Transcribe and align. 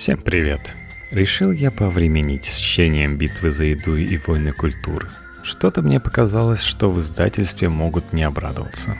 Всем 0.00 0.16
привет! 0.16 0.76
Решил 1.10 1.52
я 1.52 1.70
повременить 1.70 2.46
с 2.46 2.56
чтением 2.56 3.18
«Битвы 3.18 3.50
за 3.50 3.66
еду» 3.66 3.96
и 3.98 4.16
«Войны 4.16 4.50
культур». 4.50 5.06
Что-то 5.42 5.82
мне 5.82 6.00
показалось, 6.00 6.62
что 6.62 6.90
в 6.90 7.00
издательстве 7.00 7.68
могут 7.68 8.14
не 8.14 8.22
обрадоваться. 8.22 8.96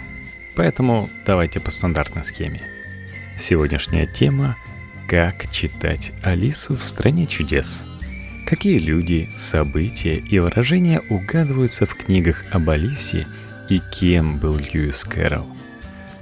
Поэтому 0.57 1.09
давайте 1.25 1.59
по 1.59 1.71
стандартной 1.71 2.23
схеме. 2.23 2.61
Сегодняшняя 3.39 4.07
тема– 4.07 4.59
как 5.09 5.51
читать 5.51 6.13
Алису 6.23 6.77
в 6.77 6.83
«Стране 6.83 7.27
чудес». 7.27 7.87
Какие 8.47 8.79
люди, 8.79 9.31
события 9.39 10.17
и 10.17 10.39
выражения 10.39 11.01
угадываются 11.09 11.87
в 11.87 11.95
книгах 11.95 12.45
об 12.51 12.69
Алисе 12.69 13.27
и 13.71 13.81
кем 13.99 14.39
был 14.39 14.59
Льюис 14.59 15.05
Кэрролл. 15.05 15.47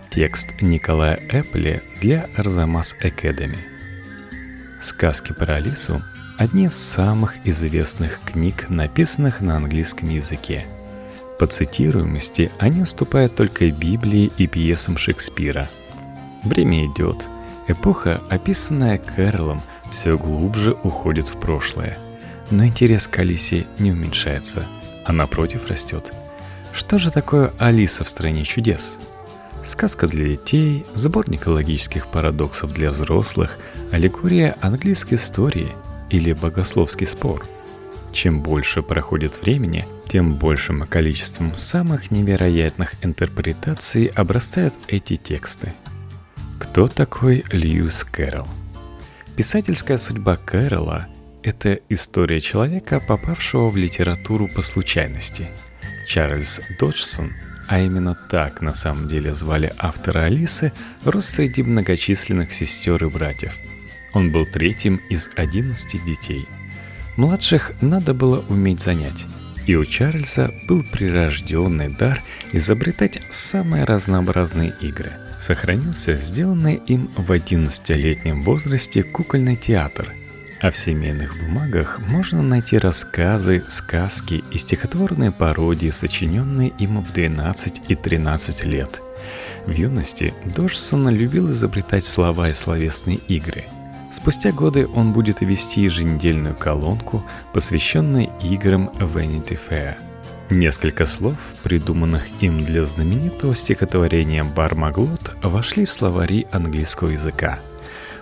Текст 0.08 0.46
Николая 0.60 1.16
Эппли 1.30 1.82
для 2.00 2.28
Арзамас 2.36 2.94
Academy– 3.02 3.58
Сказки 4.80 5.32
про 5.32 5.56
Алису– 5.56 6.02
одни 6.38 6.66
из 6.66 6.74
самых 6.74 7.34
известных 7.44 8.20
книг, 8.24 8.70
написанных 8.70 9.40
на 9.40 9.56
английском 9.56 10.08
языке. 10.08 10.64
По 11.38 11.48
цитируемости 11.48 12.50
они 12.58 12.82
уступают 12.82 13.34
только 13.34 13.70
Библии 13.70 14.30
и 14.36 14.46
пьесам 14.46 14.96
Шекспира. 14.96 15.68
Время 16.44 16.86
идет. 16.86 17.26
Эпоха, 17.66 18.22
описанная 18.30 18.98
Кэролом, 18.98 19.62
все 19.90 20.16
глубже 20.16 20.76
уходит 20.84 21.26
в 21.26 21.38
прошлое. 21.40 21.98
Но 22.50 22.64
интерес 22.64 23.08
к 23.08 23.18
Алисе 23.18 23.66
не 23.78 23.90
уменьшается, 23.90 24.64
а 25.04 25.12
напротив 25.12 25.66
растет. 25.66 26.12
Что 26.72 26.98
же 26.98 27.10
такое 27.10 27.52
Алиса 27.58 28.04
в 28.04 28.08
«Стране 28.08 28.44
чудес»? 28.44 28.98
Сказка 29.62 30.06
для 30.06 30.28
детей, 30.28 30.86
сборник 30.94 31.46
логических 31.46 32.06
парадоксов 32.06 32.72
для 32.72 32.90
взрослых, 32.90 33.58
аллегория 33.90 34.56
английской 34.60 35.14
истории 35.14 35.72
или 36.10 36.32
богословский 36.32 37.06
спор. 37.06 37.44
Чем 38.12 38.40
больше 38.40 38.82
проходит 38.82 39.42
времени, 39.42 39.84
тем 40.08 40.34
большим 40.34 40.86
количеством 40.86 41.54
самых 41.54 42.10
невероятных 42.10 42.94
интерпретаций 43.02 44.06
обрастают 44.06 44.74
эти 44.86 45.16
тексты. 45.16 45.74
Кто 46.58 46.86
такой 46.86 47.44
Льюис 47.50 48.04
Кэрролл? 48.04 48.48
Писательская 49.36 49.98
судьба 49.98 50.36
Кэрролла– 50.36 51.08
это 51.42 51.80
история 51.88 52.40
человека, 52.40 53.00
попавшего 53.00 53.68
в 53.68 53.76
литературу 53.76 54.48
по 54.48 54.62
случайности. 54.62 55.48
Чарльз 56.08 56.60
Доджсон– 56.80 57.32
а 57.68 57.80
именно 57.80 58.14
так 58.14 58.62
на 58.62 58.72
самом 58.74 59.08
деле 59.08 59.34
звали 59.34 59.72
автора 59.78 60.24
Алисы, 60.24 60.72
рос 61.04 61.26
среди 61.26 61.62
многочисленных 61.62 62.52
сестер 62.52 63.04
и 63.04 63.08
братьев. 63.08 63.56
Он 64.14 64.32
был 64.32 64.46
третьим 64.46 65.00
из 65.10 65.30
11 65.36 66.04
детей. 66.04 66.46
Младших 67.16 67.72
надо 67.82 68.14
было 68.14 68.44
уметь 68.48 68.80
занять, 68.80 69.26
и 69.66 69.74
у 69.74 69.84
Чарльза 69.84 70.52
был 70.66 70.82
прирожденный 70.82 71.88
дар 71.88 72.22
изобретать 72.52 73.20
самые 73.28 73.84
разнообразные 73.84 74.74
игры. 74.80 75.12
Сохранился 75.38 76.16
сделанный 76.16 76.76
им 76.86 77.10
в 77.16 77.30
11-летнем 77.30 78.40
возрасте 78.42 79.02
кукольный 79.02 79.56
театр– 79.56 80.14
а 80.60 80.70
в 80.70 80.76
семейных 80.76 81.38
бумагах 81.38 82.00
можно 82.00 82.42
найти 82.42 82.78
рассказы, 82.78 83.64
сказки 83.68 84.42
и 84.50 84.58
стихотворные 84.58 85.30
пародии, 85.30 85.90
сочиненные 85.90 86.70
им 86.78 87.02
в 87.02 87.12
12 87.12 87.82
и 87.88 87.94
13 87.94 88.64
лет. 88.64 89.00
В 89.66 89.70
юности 89.70 90.34
Дожсон 90.56 91.08
любил 91.10 91.50
изобретать 91.50 92.04
слова 92.04 92.48
и 92.48 92.52
словесные 92.52 93.18
игры. 93.28 93.64
Спустя 94.10 94.52
годы 94.52 94.86
он 94.86 95.12
будет 95.12 95.42
вести 95.42 95.82
еженедельную 95.82 96.56
колонку, 96.56 97.24
посвященную 97.52 98.30
играм 98.42 98.88
Vanity 98.98 99.58
Fair. 99.68 99.96
Несколько 100.50 101.04
слов, 101.04 101.36
придуманных 101.62 102.24
им 102.40 102.64
для 102.64 102.84
знаменитого 102.84 103.54
стихотворения 103.54 104.44
«Бармаглот», 104.44 105.32
вошли 105.42 105.84
в 105.84 105.92
словари 105.92 106.46
английского 106.50 107.10
языка– 107.10 107.58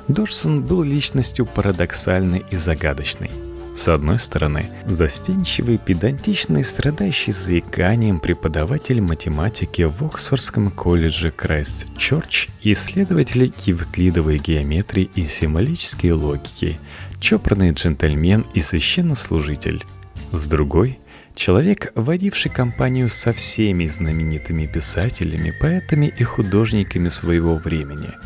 Дорсон 0.08 0.62
был 0.62 0.84
личностью 0.84 1.46
парадоксальной 1.46 2.44
и 2.50 2.56
загадочной. 2.56 3.30
С 3.74 3.88
одной 3.88 4.18
стороны, 4.18 4.70
застенчивый, 4.86 5.78
педантичный, 5.78 6.64
страдающий 6.64 7.32
заиканием 7.32 8.20
преподаватель 8.20 9.02
математики 9.02 9.82
в 9.82 10.02
Оксфордском 10.02 10.70
колледже 10.70 11.30
Крайст 11.30 11.86
Чорч 11.98 12.48
и 12.62 12.72
исследователь 12.72 13.52
евклидовой 13.66 14.38
геометрии 14.38 15.10
и 15.14 15.26
символической 15.26 16.12
логики, 16.12 16.78
чопорный 17.20 17.72
джентльмен 17.72 18.46
и 18.54 18.60
священнослужитель. 18.60 19.84
С 20.32 20.46
другой– 20.46 20.98
человек, 21.34 21.92
водивший 21.94 22.50
компанию 22.50 23.10
со 23.10 23.32
всеми 23.32 23.86
знаменитыми 23.86 24.66
писателями, 24.66 25.52
поэтами 25.60 26.06
и 26.16 26.22
художниками 26.22 27.08
своего 27.08 27.56
времени– 27.56 28.10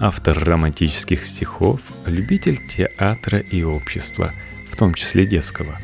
автор 0.00 0.38
романтических 0.38 1.24
стихов, 1.24 1.80
любитель 2.06 2.58
театра 2.58 3.40
и 3.40 3.62
общества, 3.62 4.32
в 4.70 4.76
том 4.76 4.94
числе 4.94 5.26
детского. 5.26 5.78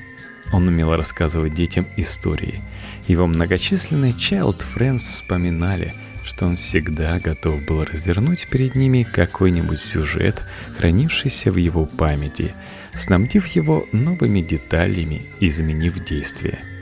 Он 0.52 0.68
умел 0.68 0.94
рассказывать 0.94 1.54
детям 1.54 1.86
истории. 1.96 2.60
Его 3.08 3.26
многочисленные 3.26 4.12
child 4.12 4.62
friends 4.74 5.12
вспоминали, 5.12 5.94
что 6.24 6.46
он 6.46 6.56
всегда 6.56 7.18
готов 7.18 7.64
был 7.64 7.84
развернуть 7.84 8.48
перед 8.48 8.74
ними 8.74 9.02
какой-нибудь 9.02 9.80
сюжет, 9.80 10.42
хранившийся 10.78 11.50
в 11.50 11.56
его 11.56 11.86
памяти, 11.86 12.54
снабдив 12.94 13.46
его 13.48 13.86
новыми 13.92 14.40
деталями 14.40 15.26
и 15.40 15.48
изменив 15.48 16.04
действие– 16.04 16.58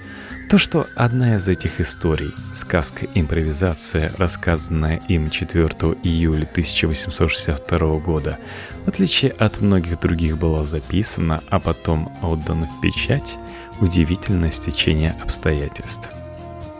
то, 0.52 0.58
что 0.58 0.86
одна 0.96 1.36
из 1.36 1.48
этих 1.48 1.80
историй, 1.80 2.34
сказка-импровизация, 2.52 4.12
рассказанная 4.18 5.00
им 5.08 5.30
4 5.30 5.64
июля 6.02 6.42
1862 6.42 7.96
года, 8.00 8.38
в 8.84 8.88
отличие 8.88 9.30
от 9.30 9.62
многих 9.62 9.98
других 9.98 10.36
была 10.36 10.64
записана, 10.64 11.42
а 11.48 11.58
потом 11.58 12.12
отдана 12.20 12.66
в 12.66 12.82
печать, 12.82 13.38
удивительное 13.80 14.50
стечение 14.50 15.16
обстоятельств. 15.22 16.10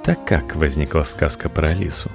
Так 0.05 0.23
как 0.27 0.55
возникла 0.55 1.05
сказка 1.05 1.49
про 1.49 1.69
Алису? 1.69 2.11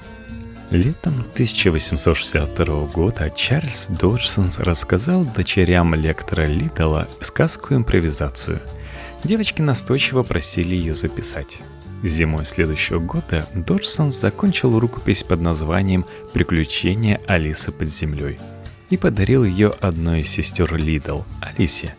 Летом 0.69 1.25
1862 1.33 2.85
года 2.85 3.31
Чарльз 3.31 3.87
Доджсон 3.87 4.51
рассказал 4.59 5.25
дочерям 5.25 5.95
лектора 5.95 6.45
Литтла 6.45 7.07
сказку-импровизацию– 7.21 8.61
Девочки 9.23 9.61
настойчиво 9.61 10.23
просили 10.23 10.75
ее 10.75 10.93
записать. 10.93 11.59
Зимой 12.03 12.45
следующего 12.45 12.99
года 12.99 13.47
Доджсон 13.55 14.11
закончил 14.11 14.79
рукопись 14.79 15.23
под 15.23 15.41
названием 15.41 16.05
«Приключения 16.33 17.19
Алисы 17.25 17.71
под 17.71 17.89
землей» 17.89 18.39
и 18.89 18.97
подарил 18.97 19.43
ее 19.43 19.73
одной 19.79 20.21
из 20.21 20.29
сестер 20.29 20.75
Лидл, 20.75 21.21
Алисе. 21.41 21.95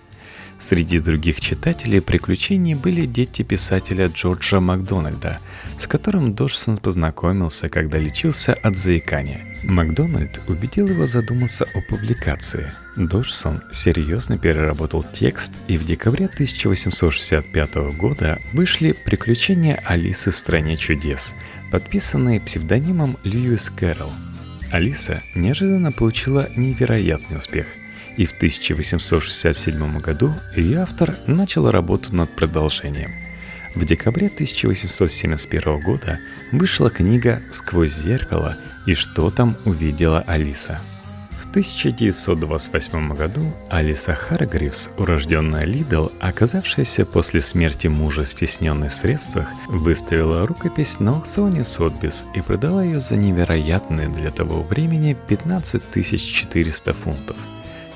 Среди 0.58 0.98
других 0.98 1.40
читателей 1.40 2.00
приключений 2.00 2.74
были 2.74 3.06
дети 3.06 3.42
писателя 3.42 4.08
Джорджа 4.08 4.58
Макдональда, 4.58 5.38
с 5.78 5.86
которым 5.86 6.34
Доджсон 6.34 6.78
познакомился, 6.78 7.68
когда 7.68 7.98
лечился 7.98 8.54
от 8.54 8.76
заикания. 8.76 9.46
Макдональд 9.62 10.40
убедил 10.48 10.88
его 10.88 11.06
задуматься 11.06 11.64
о 11.74 11.80
публикации. 11.88 12.72
Доджсон 12.96 13.62
серьезно 13.72 14.36
переработал 14.36 15.04
текст, 15.04 15.52
и 15.68 15.76
в 15.76 15.86
декабре 15.86 16.26
1865 16.26 17.74
года 17.96 18.40
вышли 18.52 18.92
«Приключения 18.92 19.80
Алисы 19.84 20.32
в 20.32 20.36
стране 20.36 20.76
чудес», 20.76 21.34
подписанные 21.70 22.40
псевдонимом 22.40 23.16
Льюис 23.22 23.70
Кэрролл. 23.70 24.12
Алиса 24.72 25.22
неожиданно 25.36 25.92
получила 25.92 26.48
невероятный 26.56 27.38
успех– 27.38 27.66
и 28.18 28.26
в 28.26 28.32
1867 28.32 29.98
году 30.00 30.34
ее 30.54 30.80
автор 30.80 31.16
начал 31.26 31.70
работу 31.70 32.14
над 32.14 32.28
продолжением– 32.36 33.12
в 33.74 33.84
декабре 33.84 34.26
1871 34.26 35.80
года 35.80 36.18
вышла 36.52 36.90
книга 36.90 37.40
«Сквозь 37.50 37.94
зеркало» 37.94 38.56
и 38.86 38.94
«Что 38.94 39.30
там 39.30 39.56
увидела 39.64 40.20
Алиса». 40.26 40.80
В 41.30 41.48
1928 41.50 43.14
году 43.14 43.42
Алиса 43.70 44.14
Харгривс, 44.14 44.90
урожденная 44.98 45.62
Лидл, 45.62 46.08
оказавшаяся 46.18 47.04
после 47.04 47.40
смерти 47.40 47.86
мужа 47.86 48.24
стесненной 48.24 48.88
в 48.88 48.94
средствах, 48.94 49.46
выставила 49.68 50.46
рукопись 50.46 50.98
на 50.98 51.12
аукционе 51.12 51.62
Сотбис 51.62 52.26
и 52.34 52.40
продала 52.40 52.82
ее 52.82 52.98
за 52.98 53.16
невероятные 53.16 54.08
для 54.08 54.32
того 54.32 54.62
времени 54.62 55.16
15 55.28 55.82
400 56.04 56.92
фунтов. 56.92 57.36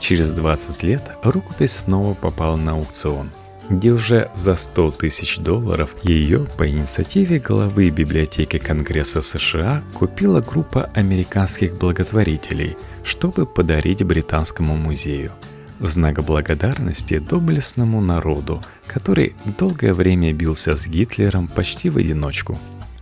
Через 0.03 0.33
20 0.33 0.83
лет 0.83 1.03
рукопись 1.23 1.73
снова 1.73 2.13
попала 2.13 2.57
на 2.57 2.73
аукцион– 2.73 3.31
где 3.71 3.93
уже 3.93 4.31
за 4.35 4.57
100 4.57 4.91
тысяч 4.93 5.39
долларов 5.39 5.95
ее 6.03 6.47
по 6.59 6.69
инициативе 6.69 7.39
главы 7.39 7.91
библиотеки 7.91 8.59
Конгресса 8.59 9.23
США 9.23 9.83
купила 9.95 10.41
группа 10.41 10.85
американских 10.95 11.77
благотворителей, 11.77 12.77
чтобы 13.05 13.47
подарить 13.47 14.03
Британскому 14.03 14.77
музею. 14.77 15.33
в 15.79 15.89
знак 15.89 16.23
благодарности 16.23 17.19
доблестному 17.19 18.01
народу, 18.01 18.63
который 18.87 19.35
долгое 19.59 19.95
время 19.95 20.33
бился 20.33 20.77
с 20.77 20.87
Гитлером 20.87 21.49
почти 21.49 21.91
в 21.91 21.97
одиночку. 21.97 22.57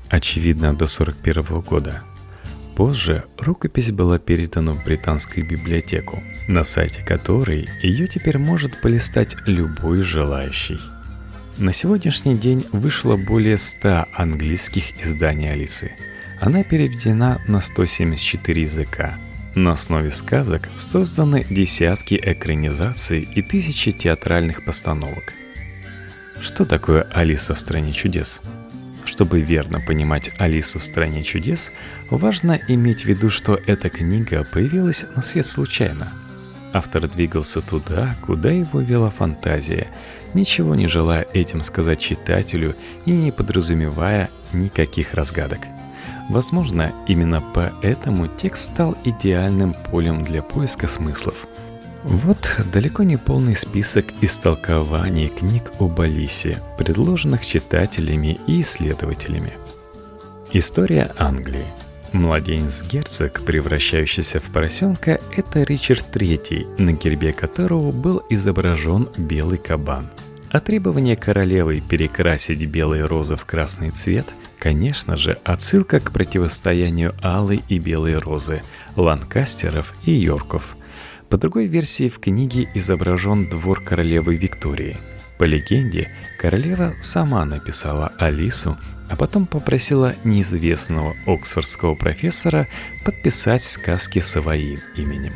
Очевидно, 0.09 0.69
до 0.69 0.87
1941 0.87 1.61
года. 1.61 2.03
Позже 2.81 3.25
рукопись 3.37 3.93
была 3.93 4.19
передана 4.19 4.73
в 4.73 4.83
британскую 4.83 5.47
библиотеку, 5.47 6.23
на 6.49 6.65
сайте 6.65 7.05
которой 7.05 7.69
ее 7.83 8.07
теперь 8.07 8.39
может 8.39 8.81
полистать 8.81 9.37
любой 9.45 10.01
желающий. 10.01 10.81
На 11.59 11.73
сегодняшний 11.73 12.39
день 12.39 12.65
вышло 12.73 13.19
более 13.19 13.59
100 13.59 14.07
английских 14.15 14.99
изданий 15.05 15.53
Алисы. 15.53 15.93
Она 16.41 16.65
переведена 16.65 17.39
на 17.47 17.61
174 17.61 18.63
языка. 18.63 19.19
На 19.55 19.73
основе 19.73 20.11
сказок 20.11 20.67
созданы 20.79 21.47
десятки 21.51 22.15
экранизаций 22.15 23.29
и 23.35 23.43
тысячи 23.43 23.93
театральных 23.93 24.65
постановок. 24.65 25.35
Что 26.41 26.65
такое 26.65 27.03
Алиса 27.13 27.55
в 27.55 27.59
стране 27.59 27.93
чудес? 27.93 28.41
Чтобы 29.21 29.43
верно 29.43 29.83
понимать 29.83 30.31
Алису 30.39 30.79
в 30.79 30.83
стране 30.83 31.23
чудес, 31.23 31.73
важно 32.09 32.59
иметь 32.69 33.03
в 33.03 33.05
виду, 33.05 33.29
что 33.29 33.61
эта 33.67 33.91
книга 33.91 34.47
появилась 34.51 35.05
на 35.15 35.21
свет 35.21 35.45
случайно. 35.45 36.09
Автор 36.73 37.07
двигался 37.07 37.61
туда, 37.61 38.17
куда 38.25 38.51
его 38.51 38.81
вела 38.81 39.11
фантазия, 39.11 39.89
ничего 40.33 40.75
не 40.75 40.87
желая 40.87 41.27
этим 41.35 41.63
сказать 41.63 42.01
читателю 42.01 42.75
и 43.05 43.11
не 43.11 43.31
подразумевая 43.31 44.31
никаких 44.55 45.13
разгадок. 45.13 45.61
Возможно, 46.31 46.95
именно 47.07 47.43
поэтому 47.53 48.27
текст 48.27 48.73
стал 48.73 48.97
идеальным 49.05 49.75
полем 49.91 50.23
для 50.23 50.41
поиска 50.41 50.87
смыслов. 50.87 51.47
Вот 52.03 52.57
далеко 52.73 53.03
не 53.03 53.19
полный 53.19 53.55
список 53.55 54.07
истолкований 54.23 55.29
книг 55.29 55.71
об 55.79 56.01
Алисе, 56.01 56.63
предложенных 56.79 57.45
читателями 57.45 58.41
и 58.47 58.63
исследователями. 58.63 59.53
История 60.53 61.13
Англии. 61.19 61.67
Младенец-герцог, 62.13 63.43
превращающийся 63.45 64.41
в 64.41 64.45
поросенка, 64.45 65.21
это 65.37 65.63
Ричард 65.63 66.07
III, 66.17 66.81
на 66.81 66.93
гербе 66.93 67.33
которого 67.33 67.93
был 67.93 68.23
изображен 68.31 69.09
белый 69.17 69.59
кабан. 69.59 70.09
А 70.51 70.59
требование 70.59 71.17
королевы 71.17 71.81
перекрасить 71.81 72.65
белые 72.65 73.05
розы 73.05 73.37
в 73.37 73.45
красный 73.45 73.91
цвет, 73.91 74.27
конечно 74.59 75.15
же, 75.15 75.39
отсылка 75.45 76.01
к 76.01 76.11
противостоянию 76.11 77.15
алой 77.23 77.63
и 77.69 77.79
белой 77.79 78.19
розы, 78.19 78.63
ланкастеров 78.97 79.95
и 80.03 80.11
йорков. 80.11 80.77
По 81.31 81.39
другой 81.39 81.67
версии 81.67 82.09
в 82.09 82.19
книге 82.19 82.69
изображен 82.75 83.49
двор 83.49 83.83
королевы 83.83 84.37
Виктории. 84.37 84.99
По 85.39 85.45
легенде, 85.45 86.11
королева 86.39 86.93
сама 87.01 87.45
написала 87.45 88.13
Алису 88.19 88.77
а 89.11 89.17
потом 89.17 89.47
попросила 89.47 90.15
неизвестного 90.25 91.17
оксфордского 91.27 91.95
профессора 91.95 92.69
подписать 93.05 93.65
сказки 93.65 94.21
своим 94.21 94.79
именем. 94.97 95.33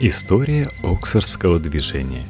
История 0.00 0.68
оксфордского 0.82 1.60
движения. 1.60 2.26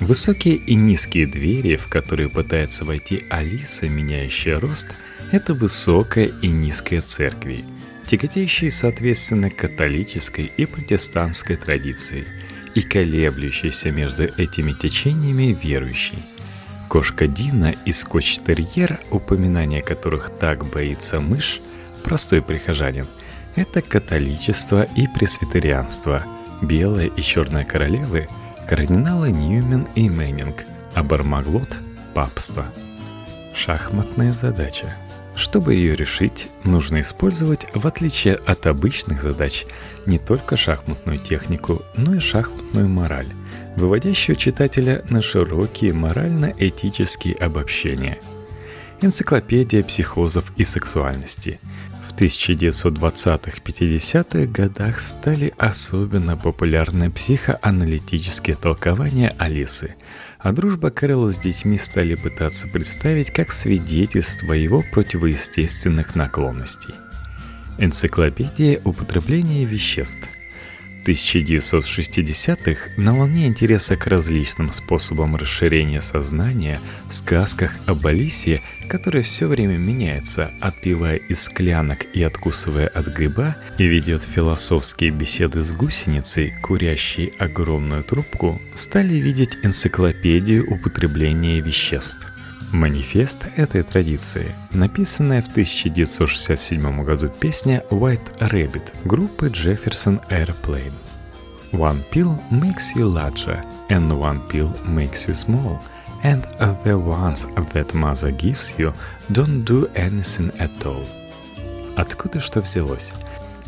Высокие 0.00 0.56
и 0.56 0.74
низкие 0.74 1.26
двери, 1.26 1.76
в 1.76 1.88
которые 1.88 2.30
пытается 2.30 2.84
войти 2.84 3.24
Алиса, 3.28 3.88
меняющая 3.88 4.58
рост, 4.58 4.88
это 5.32 5.54
высокая 5.54 6.30
и 6.42 6.48
низкая 6.48 7.00
церкви, 7.02 7.64
тяготеющие 8.06 8.70
соответственно 8.70 9.50
католической 9.50 10.50
и 10.56 10.66
протестантской 10.66 11.56
традиции 11.56 12.24
и 12.74 12.82
колеблющиеся 12.82 13.90
между 13.90 14.24
этими 14.24 14.72
течениями 14.72 15.56
верующий– 15.60 16.18
Кошка 16.88 17.26
Дина 17.26 17.74
и 17.84 17.92
скотч-терьер, 17.92 19.00
упоминание 19.10 19.82
которых 19.82 20.30
так 20.38 20.64
боится 20.64 21.20
мышь, 21.20 21.60
простой 22.04 22.42
прихожанин, 22.42 23.06
это 23.56 23.82
католичество 23.82 24.84
и 24.96 25.08
пресвитерианство, 25.08 26.22
белая 26.62 27.06
и 27.06 27.20
черная 27.20 27.64
королевы, 27.64 28.28
кардиналы 28.68 29.30
Ньюмен 29.32 29.88
и 29.94 30.08
Мэннинг, 30.08 30.64
а 30.94 31.02
Бармаглот– 31.02 31.76
папство. 32.14 32.66
Шахматная 33.54 34.32
задача. 34.32 34.94
Чтобы 35.36 35.74
ее 35.74 35.94
решить, 35.94 36.48
нужно 36.64 37.02
использовать, 37.02 37.66
в 37.74 37.86
отличие 37.86 38.36
от 38.36 38.66
обычных 38.66 39.20
задач, 39.20 39.66
не 40.06 40.18
только 40.18 40.56
шахматную 40.56 41.18
технику, 41.18 41.82
но 41.96 42.14
и 42.14 42.18
шахматную 42.18 42.88
мораль– 42.88 43.28
выводящую 43.76 44.36
читателя 44.36 45.04
на 45.10 45.20
широкие 45.20 45.92
морально-этические 45.92 47.34
обобщения. 47.34 48.18
Энциклопедия 49.02 49.82
психозов 49.82 50.50
и 50.56 50.64
сексуальности. 50.64 51.60
В 52.16 52.18
1920-50-х 52.18 54.46
годах 54.46 55.00
стали 55.00 55.52
особенно 55.58 56.38
популярны 56.38 57.10
психоаналитические 57.10 58.56
толкования 58.56 59.34
Алисы, 59.36 59.96
а 60.38 60.52
дружба 60.52 60.88
Кэрола 60.88 61.28
с 61.28 61.38
детьми 61.38 61.76
стали 61.76 62.14
пытаться 62.14 62.68
представить 62.68 63.32
как 63.32 63.52
свидетельство 63.52 64.54
его 64.54 64.82
противоестественных 64.94 66.14
наклонностей. 66.14 66.94
Энциклопедия 67.76 68.80
употребления 68.82 69.66
веществ– 69.66 70.30
1960-х 71.06 72.90
на 72.96 73.14
волне 73.14 73.46
интереса 73.46 73.96
к 73.96 74.06
различным 74.08 74.72
способам 74.72 75.36
расширения 75.36 76.00
сознания 76.00 76.80
в 77.08 77.14
сказках 77.14 77.76
об 77.86 78.04
Алисе, 78.06 78.60
которая 78.88 79.22
все 79.22 79.46
время 79.46 79.76
меняется, 79.76 80.50
отпивая 80.60 81.16
из 81.16 81.42
склянок 81.42 82.06
и 82.12 82.22
откусывая 82.22 82.88
от 82.88 83.06
гриба, 83.06 83.56
и 83.78 83.84
ведет 83.84 84.22
философские 84.22 85.10
беседы 85.10 85.62
с 85.62 85.72
гусеницей, 85.72 86.54
курящей 86.60 87.32
огромную 87.38 88.02
трубку, 88.02 88.60
стали 88.74 89.14
видеть 89.14 89.58
энциклопедию 89.62 90.68
употребления 90.68 91.60
веществ. 91.60 92.35
Манифест 92.76 93.46
этой 93.56 93.82
традиции– 93.82 94.54
написанная 94.70 95.40
в 95.40 95.48
1967 95.48 97.04
году 97.04 97.30
песня 97.30 97.82
«White 97.90 98.38
Rabbit» 98.38 98.92
группы 99.06 99.46
Jefferson 99.46 100.20
Airplane. 100.28 100.92
One 101.72 102.04
pill 102.12 102.38
makes 102.50 102.94
you 102.94 103.10
larger, 103.10 103.64
and 103.88 104.12
one 104.12 104.46
pill 104.50 104.70
makes 104.84 105.26
you 105.26 105.34
small, 105.34 105.78
and 106.22 106.44
the 106.84 106.98
ones 106.98 107.46
that 107.72 107.94
mother 107.94 108.30
gives 108.30 108.74
you 108.76 108.92
don't 109.30 109.64
do 109.64 109.88
anything 109.94 110.54
at 110.58 110.70
all. 110.84 111.06
Откуда 111.96 112.40
что 112.40 112.60
взялось? 112.60 113.14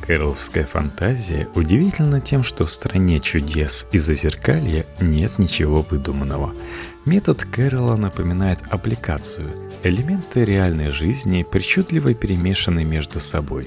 Кэроловская 0.08 0.64
фантазия 0.64 1.48
удивительна 1.54 2.20
тем, 2.22 2.42
что 2.42 2.64
в 2.64 2.70
стране 2.70 3.20
чудес 3.20 3.86
и 3.92 3.98
зазеркалья 3.98 4.86
нет 5.00 5.38
ничего 5.38 5.82
выдуманного. 5.82 6.54
Метод 7.04 7.44
Кэрола 7.44 7.96
напоминает 7.96 8.60
аппликацию, 8.70 9.50
элементы 9.82 10.46
реальной 10.46 10.92
жизни 10.92 11.42
причудливо 11.42 12.14
перемешаны 12.14 12.84
между 12.84 13.20
собой. 13.20 13.66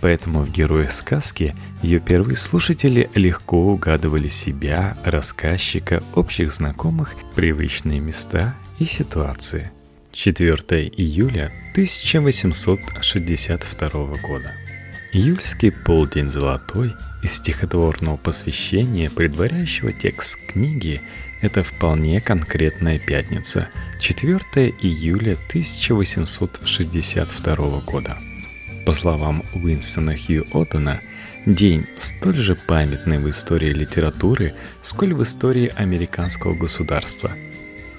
Поэтому 0.00 0.42
в 0.42 0.50
героях 0.50 0.90
сказки 0.90 1.54
ее 1.82 2.00
первые 2.00 2.34
слушатели 2.34 3.08
легко 3.14 3.66
угадывали 3.66 4.26
себя, 4.26 4.98
рассказчика, 5.04 6.02
общих 6.16 6.50
знакомых, 6.50 7.14
привычные 7.36 8.00
места 8.00 8.56
и 8.80 8.84
ситуации. 8.84 9.70
4 10.10 10.88
июля 10.88 11.52
1862 11.74 13.88
года. 14.28 14.65
Июльский 15.16 15.72
полдень 15.72 16.28
золотой 16.28 16.94
из 17.22 17.36
стихотворного 17.36 18.18
посвящения, 18.18 19.08
предваряющего 19.08 19.90
текст 19.90 20.38
книги, 20.46 21.00
это 21.40 21.62
вполне 21.62 22.20
конкретная 22.20 22.98
пятница, 22.98 23.70
4 23.98 24.38
июля 24.82 25.38
1862 25.48 27.80
года. 27.80 28.18
По 28.84 28.92
словам 28.92 29.42
Уинстона 29.54 30.14
Хью 30.14 30.46
Оттона, 30.52 31.00
день 31.46 31.86
столь 31.96 32.36
же 32.36 32.54
памятный 32.54 33.18
в 33.18 33.26
истории 33.30 33.72
литературы, 33.72 34.52
сколь 34.82 35.14
в 35.14 35.22
истории 35.22 35.72
американского 35.76 36.52
государства– 36.52 37.30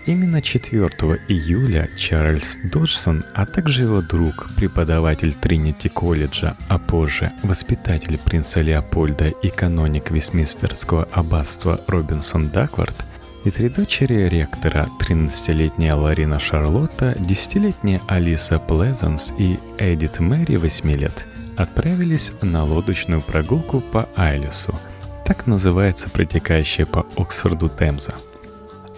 Именно 0.08 0.42
4 0.42 0.88
июля 1.28 1.90
Чарльз 1.98 2.58
Доджсон, 2.64 3.26
а 3.34 3.46
также 3.46 3.84
его 3.84 4.02
друг, 4.02 4.48
преподаватель 4.56 5.34
Тринити 5.34 5.90
колледжа, 5.90 6.56
а 6.70 6.80
позже 6.80 7.34
воспитатель 7.44 8.18
принца 8.18 8.62
Леопольда 8.62 9.28
и 9.28 9.50
каноник 9.50 10.10
Вестминстерского 10.10 11.10
аббатства 11.12 11.82
Робинсон 11.88 12.48
Даквард, 12.48 12.96
и 13.44 13.52
три 13.52 13.68
дочери 13.68 14.30
ректора, 14.30 14.88
13-летняя 15.02 15.96
Ларина 15.96 16.40
Шарлотта, 16.40 17.12
10-летняя 17.20 18.00
Алиса 18.08 18.60
Плезанс 18.60 19.34
и 19.38 19.60
Эдит 19.78 20.20
Мэри 20.20 20.56
8 20.56 20.90
лет, 20.94 21.26
отправились 21.58 22.32
на 22.42 22.64
лодочную 22.64 23.22
прогулку 23.22 23.82
по 23.82 24.08
Айлису– 24.16 24.74
Так 25.28 25.46
называется 25.46 26.10
протекающая 26.10 26.86
по 26.86 27.06
Оксфорду 27.18 27.68
Темза. 27.68 28.14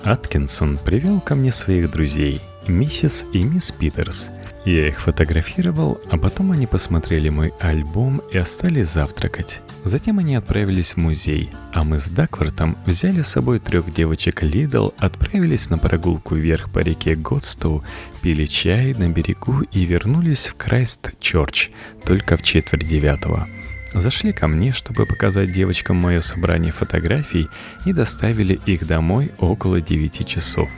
Аткинсон 0.04 0.78
привел 0.78 1.20
ко 1.20 1.36
мне 1.36 1.52
своих 1.52 1.92
друзей, 1.92 2.42
миссис 2.68 3.26
и 3.34 3.44
мисс 3.44 3.72
Питерс. 3.72 4.30
Я 4.66 4.88
их 4.88 5.00
фотографировал, 5.00 6.00
а 6.10 6.18
потом 6.18 6.52
они 6.52 6.68
посмотрели 6.68 7.30
мой 7.30 7.54
альбом 7.60 8.22
и 8.32 8.38
остались 8.38 8.90
завтракать. 8.90 9.62
Затем 9.84 10.20
они 10.20 10.36
отправились 10.36 10.94
в 10.94 10.98
музей, 10.98 11.50
а 11.74 11.84
мы 11.84 12.00
с 12.00 12.10
Даквартом 12.10 12.78
взяли 12.86 13.22
с 13.22 13.30
собой 13.30 13.60
трех 13.60 13.92
девочек 13.94 14.44
Лидл, 14.44 14.90
отправились 14.98 15.70
на 15.70 15.78
прогулку 15.78 16.36
вверх 16.36 16.70
по 16.72 16.80
реке 16.80 17.16
Годстоу, 17.16 17.84
пили 18.22 18.46
чай 18.46 18.94
на 18.94 19.10
берегу 19.10 19.62
и 19.72 19.86
вернулись 19.86 20.48
в 20.48 20.56
Крайст-Чорч 20.56 21.70
только 22.06 22.38
в 22.38 22.44
четверть 22.44 22.88
девятого. 22.88 23.48
Зашли 23.94 24.34
ко 24.34 24.48
мне, 24.48 24.72
чтобы 24.72 25.06
показать 25.06 25.52
девочкам 25.52 25.98
мое 25.98 26.22
собрание 26.22 26.72
фотографий 26.72 27.50
и 27.86 27.94
доставили 27.94 28.60
их 28.66 28.86
домой 28.86 29.32
около 29.40 29.82
9 29.82 30.28
часов. 30.28 30.70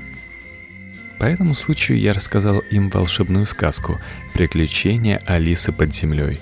По 1.20 1.26
этому 1.26 1.54
случаю 1.54 2.00
я 2.00 2.14
рассказал 2.14 2.60
им 2.72 2.90
волшебную 2.90 3.46
сказку 3.46 4.00
«Приключения 4.34 5.22
Алисы 5.26 5.72
под 5.72 5.94
землей», 5.94 6.40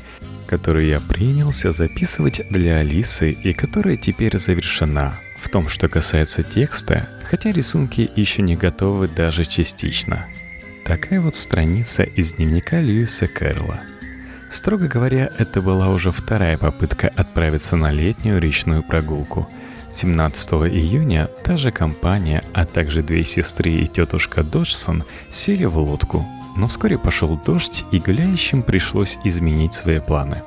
которую 0.47 0.85
я 0.85 0.99
принялся 0.99 1.71
записывать 1.71 2.41
для 2.49 2.77
Алисы 2.77 3.31
и 3.31 3.51
которая 3.51 3.97
теперь 3.97 4.37
завершена. 4.37 5.19
В 5.37 5.49
том, 5.49 5.69
что 5.69 5.89
касается 5.89 6.43
текста, 6.43 7.09
хотя 7.23 7.51
рисунки 7.51 8.09
еще 8.15 8.41
не 8.41 8.55
готовы 8.55 9.07
даже 9.07 9.43
частично. 9.43 10.27
Такая 10.85 11.19
вот 11.19 11.35
страница 11.35 12.03
из 12.03 12.33
дневника 12.33 12.79
Льюиса 12.79 13.27
Кэрролла– 13.27 13.81
Строго 14.49 14.87
говоря, 14.87 15.29
это 15.37 15.61
была 15.61 15.89
уже 15.89 16.11
вторая 16.11 16.57
попытка 16.57 17.11
отправиться 17.15 17.75
на 17.75 17.91
летнюю 17.91 18.39
речную 18.39 18.81
прогулку. 18.81 19.47
17 19.91 20.53
июня 20.73 21.29
та 21.43 21.55
же 21.55 21.71
компания, 21.71 22.43
а 22.53 22.65
также 22.65 23.03
две 23.03 23.23
сестры 23.23 23.71
и 23.71 23.87
тетушка 23.87 24.43
Доджсон 24.43 25.03
сели 25.31 25.65
в 25.65 25.77
лодку, 25.77 26.25
но 26.57 26.67
вскоре 26.67 26.97
пошел 26.97 27.39
дождь, 27.45 27.85
и 27.91 27.99
гуляющим 27.99 28.63
пришлось 28.63 29.17
изменить 29.23 29.73
свои 29.73 29.99
планы. 29.99 30.41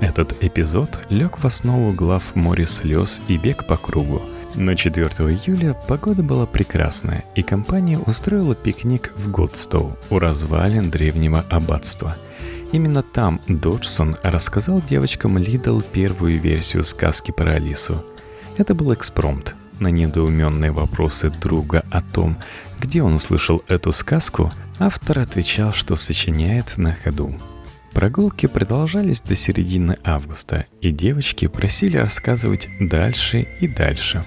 Этот 0.00 0.42
эпизод 0.42 1.00
лег 1.10 1.38
в 1.38 1.46
основу 1.46 1.92
глав 1.92 2.34
«Море 2.34 2.66
слез» 2.66 3.20
и 3.28 3.36
«Бег 3.36 3.66
по 3.66 3.76
кругу», 3.76 4.22
но 4.54 4.74
4 4.74 5.06
июля 5.06 5.74
погода 5.86 6.22
была 6.22 6.46
прекрасная, 6.46 7.24
и 7.34 7.42
компания 7.42 7.98
устроила 7.98 8.54
пикник 8.54 9.12
в 9.16 9.30
Годстоу 9.30 9.96
у 10.10 10.18
развалин 10.18 10.90
древнего 10.90 11.44
аббатства– 11.50 12.16
Именно 12.74 13.04
там 13.04 13.40
Доджсон 13.46 14.16
рассказал 14.24 14.82
девочкам 14.82 15.38
Лидл 15.38 15.80
первую 15.80 16.40
версию 16.40 16.82
сказки 16.82 17.30
про 17.30 17.52
Алису. 17.52 18.04
Это 18.58 18.74
был 18.74 18.92
экспромт. 18.92 19.54
На 19.78 19.92
недоуменные 19.92 20.72
вопросы 20.72 21.30
друга 21.30 21.84
о 21.92 22.02
том, 22.02 22.36
где 22.80 23.00
он 23.04 23.14
услышал 23.14 23.62
эту 23.68 23.92
сказку, 23.92 24.52
автор 24.80 25.20
отвечал, 25.20 25.72
что 25.72 25.94
сочиняет 25.94 26.76
на 26.76 26.92
ходу. 26.92 27.32
Прогулки 27.92 28.46
продолжались 28.46 29.20
до 29.20 29.36
середины 29.36 29.96
августа, 30.02 30.66
и 30.80 30.90
девочки 30.90 31.46
просили 31.46 31.96
рассказывать 31.96 32.68
дальше 32.80 33.46
и 33.60 33.68
дальше. 33.68 34.24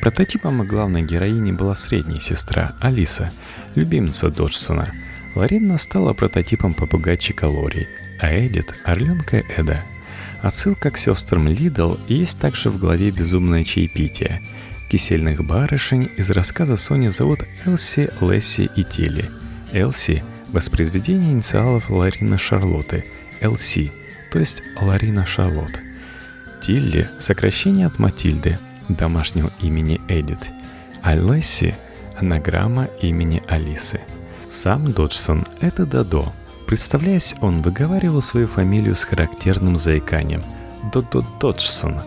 Прототипом 0.00 0.66
главной 0.66 1.02
героини 1.02 1.52
была 1.52 1.74
средняя 1.74 2.18
сестра 2.18 2.76
Алиса, 2.80 3.30
любимица 3.74 4.30
Доджсона– 4.30 4.90
Ларина 5.38 5.78
стала 5.78 6.14
прототипом 6.14 6.74
попугайчика 6.74 7.44
Лори, 7.44 7.86
а 8.18 8.26
Эдит— 8.36 8.74
орленка 8.84 9.44
Эда. 9.56 9.84
Отсылка 10.42 10.90
к 10.90 10.98
сестрам 10.98 11.46
Лидл 11.46 11.94
есть 12.08 12.40
также 12.40 12.70
в 12.70 12.78
главе 12.78 13.12
«Безумное 13.12 13.62
чаепитие». 13.62 14.42
Кисельных 14.90 15.44
барышень 15.44 16.10
из 16.16 16.28
рассказа 16.30 16.74
Сони 16.74 17.06
зовут 17.10 17.44
Элси, 17.64 18.10
Лесси 18.20 18.68
и 18.74 18.82
Тилли. 18.82 19.30
Элси— 19.72 20.24
воспроизведение 20.48 21.30
инициалов 21.30 21.88
Ларина 21.88 22.36
Шарлотты, 22.36 23.04
Элси, 23.40 23.92
то 24.32 24.40
есть 24.40 24.64
Ларина 24.80 25.24
Шарлотт. 25.24 25.80
Тилли— 26.66 27.08
сокращение 27.20 27.86
от 27.86 28.00
Матильды, 28.00 28.58
домашнего 28.88 29.52
имени 29.62 30.00
Эдит, 30.08 30.40
а 31.00 31.14
Лесси— 31.14 31.76
анаграмма 32.18 32.88
имени 33.00 33.40
Алисы— 33.46 34.00
сам 34.50 34.92
Доджсон— 34.92 35.44
это 35.60 35.86
Дадо. 35.86 36.24
Представляясь, 36.66 37.34
он 37.40 37.62
выговаривал 37.62 38.22
свою 38.22 38.46
фамилию 38.46 38.94
с 38.94 39.04
характерным 39.04 39.76
заиканием— 39.76 40.42
Додо 40.92 41.24
Доджсон. 41.40 42.00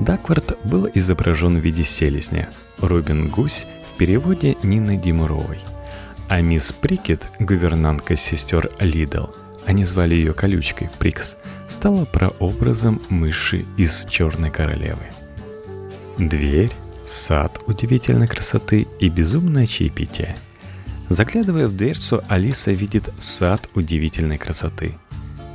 Даквард 0.00 0.58
был 0.64 0.88
изображен 0.92 1.58
в 1.58 1.60
виде 1.60 1.84
селезня, 1.84 2.48
Робин 2.78 3.28
Гусь 3.28 3.66
в 3.90 3.98
переводе 3.98 4.56
Нины 4.62 4.96
Димуровой. 4.96 5.58
А 6.28 6.40
мисс 6.40 6.72
Прикет, 6.72 7.26
гувернантка 7.38 8.16
сестер 8.16 8.70
Лидл, 8.80 9.26
они 9.64 9.84
звали 9.84 10.14
ее 10.14 10.34
колючкой, 10.34 10.90
Прикс, 10.98 11.36
стала 11.68 12.04
прообразом 12.04 13.00
мыши 13.08 13.64
из 13.76 14.04
«Черной 14.06 14.50
королевы». 14.50 15.06
Дверь, 16.18 16.72
сад 17.04 17.60
удивительной 17.66 18.28
красоты 18.28 18.86
и 18.98 19.08
безумное 19.08 19.66
чаепитие– 19.66 20.36
Заглядывая 21.08 21.68
в 21.68 21.76
дверцу, 21.76 22.22
Алиса 22.28 22.72
видит 22.72 23.12
сад 23.18 23.68
удивительной 23.74 24.38
красоты. 24.38 24.94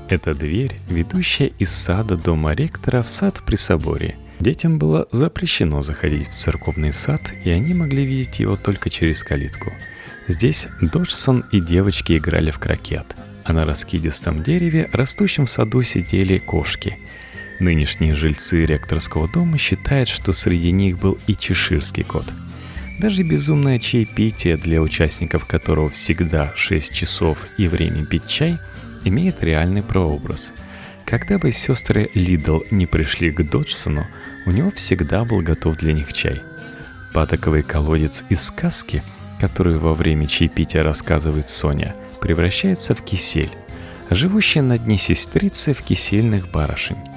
Это 0.10 0.34
дверь, 0.34 0.77
ведущая 0.89 1.48
из 1.60 1.72
сада 1.72 2.15
дома 2.15 2.53
ректора 2.53 3.01
в 3.01 3.10
сад 3.10 3.41
при 3.46 3.58
соборе. 3.58 4.15
Детям 4.39 4.79
было 4.79 5.08
запрещено 5.12 5.81
заходить 5.81 6.29
в 6.29 6.34
церковный 6.34 6.93
сад, 6.93 7.22
и 7.43 7.50
они 7.50 7.74
могли 7.74 8.05
видеть 8.05 8.39
его 8.39 8.55
только 8.55 8.89
через 8.89 9.24
калитку. 9.24 9.72
Здесь 10.27 10.67
Доджсон 10.81 11.43
и 11.51 11.60
девочки 11.60 12.17
играли 12.17 12.51
в 12.51 12.60
крокет, 12.60 13.15
а 13.43 13.53
на 13.53 13.65
раскидистом 13.65 14.43
дереве, 14.43 14.89
растущем 14.93 15.46
в 15.46 15.50
саду, 15.50 15.84
сидели 15.84 16.38
кошки. 16.38 16.98
Нынешние 17.60 18.15
жильцы 18.15 18.65
ректорского 18.65 19.27
дома 19.27 19.58
считают, 19.58 20.10
что 20.10 20.31
среди 20.31 20.72
них 20.72 20.98
был 20.98 21.20
и 21.27 21.36
чеширский 21.36 22.03
кот– 22.03 22.25
даже 23.01 23.24
безумное 23.24 23.79
чаепитие, 23.79 24.58
для 24.58 24.79
участников 24.79 25.46
которого 25.46 25.89
всегда 25.89 26.53
6 26.55 26.93
часов 26.93 27.48
и 27.58 27.67
время 27.67 28.05
пить 28.05 28.27
чай, 28.27 28.58
имеет 29.03 29.43
реальный 29.43 29.81
прообраз. 29.81 30.53
Когда 31.03 31.39
бы 31.39 31.51
сестры 31.51 32.12
Лидл 32.13 32.62
не 32.70 32.86
пришли 32.86 33.31
к 33.31 33.41
Доджсону, 33.41 34.05
у 34.46 34.51
него 34.51 34.70
всегда 34.70 35.25
был 35.25 35.41
готов 35.41 35.77
для 35.77 35.93
них 35.93 36.13
чай. 36.13 36.41
Патоковый 37.12 37.63
колодец 37.63 38.24
из 38.29 38.43
сказки, 38.43 39.01
которую 39.39 39.79
во 39.79 39.96
время 39.96 40.27
чаепития 40.27 40.84
рассказывает 40.84 41.50
Соня, 41.50 41.96
превращается 42.22 42.93
в 42.93 43.01
кисель, 43.01 43.51
живущая 44.12 44.62
на 44.62 44.77
дне 44.77 44.98
сестрицы 44.98 45.74
в 45.74 45.81
кисельных 45.81 46.51
барышень. 46.51 47.11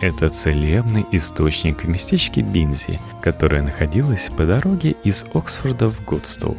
Это 0.00 0.30
целебный 0.30 1.04
источник 1.10 1.82
в 1.82 1.88
местечке 1.88 2.42
Бинзи, 2.42 3.00
которое 3.20 3.62
находилось 3.62 4.30
по 4.36 4.44
дороге 4.46 4.94
из 5.02 5.26
Оксфорда 5.34 5.88
в 5.88 6.04
Гудстоу. 6.04 6.56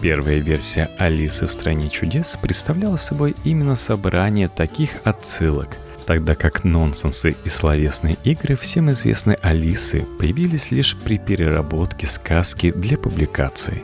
Первая 0.00 0.38
версия 0.38 0.88
«Алисы 0.96 1.48
в 1.48 1.50
стране 1.50 1.90
чудес» 1.90 2.38
представляла 2.40 2.96
собой 2.96 3.34
именно 3.42 3.74
собрание 3.74 4.46
таких 4.46 4.90
отсылок, 5.02 5.76
тогда 6.06 6.36
как 6.36 6.62
нонсенсы 6.62 7.34
и 7.44 7.48
словесные 7.48 8.16
игры 8.22 8.54
всем 8.54 8.92
известной 8.92 9.34
Алисы 9.42 10.06
появились 10.20 10.70
лишь 10.70 10.96
при 10.96 11.18
переработке 11.18 12.06
сказки 12.06 12.70
для 12.70 12.96
публикации. 12.96 13.82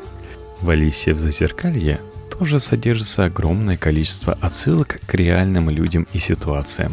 В 0.61 0.71
«Алисе 0.71 1.15
в 1.15 1.19
зазеркалье» 1.19 2.01
тоже 2.39 2.61
содержится 2.61 3.25
огромное 3.25 3.77
количество 3.77 4.39
отсылок 4.41 5.01
к 5.05 5.15
реальным 5.15 5.69
людям 5.69 6.07
и 6.13 6.19
ситуациям, 6.19 6.93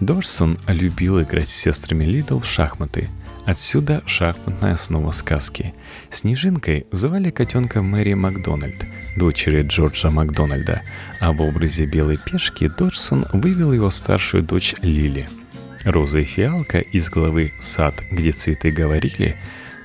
Дорсон 0.00 0.58
любил 0.66 1.22
играть 1.22 1.48
с 1.48 1.56
сестрами 1.56 2.04
Лидл 2.04 2.38
в 2.38 2.46
шахматы. 2.46 3.08
Отсюда 3.46 4.02
шахматная 4.06 4.74
основа 4.74 5.12
сказки. 5.12 5.72
Снежинкой 6.10 6.86
звали 6.90 7.30
котенка 7.30 7.80
Мэри 7.80 8.14
Макдональд, 8.14 8.84
дочери 9.16 9.62
Джорджа 9.62 10.10
Макдональда, 10.10 10.82
а 11.20 11.32
в 11.32 11.40
образе 11.40 11.86
белой 11.86 12.18
пешки 12.18 12.68
Доджсон 12.68 13.24
вывел 13.32 13.72
его 13.72 13.90
старшую 13.90 14.42
дочь 14.42 14.74
Лили. 14.82 15.28
Роза 15.84 16.18
и 16.18 16.24
Фиалка 16.24 16.80
из 16.80 17.08
главы 17.08 17.52
«Сад, 17.60 17.94
где 18.10 18.32
цветы 18.32 18.70
говорили» 18.70 19.36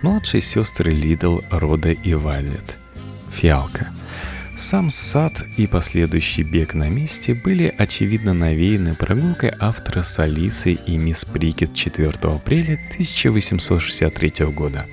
младшие 0.02 0.42
сестры 0.42 0.92
Лидделл, 0.92 1.42
Рода 1.52 1.92
и 1.92 2.16
Вайлет. 2.16 2.78
Фиалка– 3.30 3.90
сам 4.56 4.92
сад 4.92 5.44
и 5.58 5.66
последующий 5.66 6.44
бег 6.44 6.74
на 6.74 6.90
месте 6.90 7.34
были 7.34 7.74
очевидно 7.78 8.34
навеяны 8.34 8.94
прогулкой 8.96 9.54
автора 9.60 10.04
с 10.04 10.20
Алисой 10.20 10.80
и 10.86 10.98
мисс 10.98 11.26
Прикетт 11.26 11.74
4 11.74 12.10
апреля 12.24 12.80
1863 12.92 14.46
года. 14.48 14.86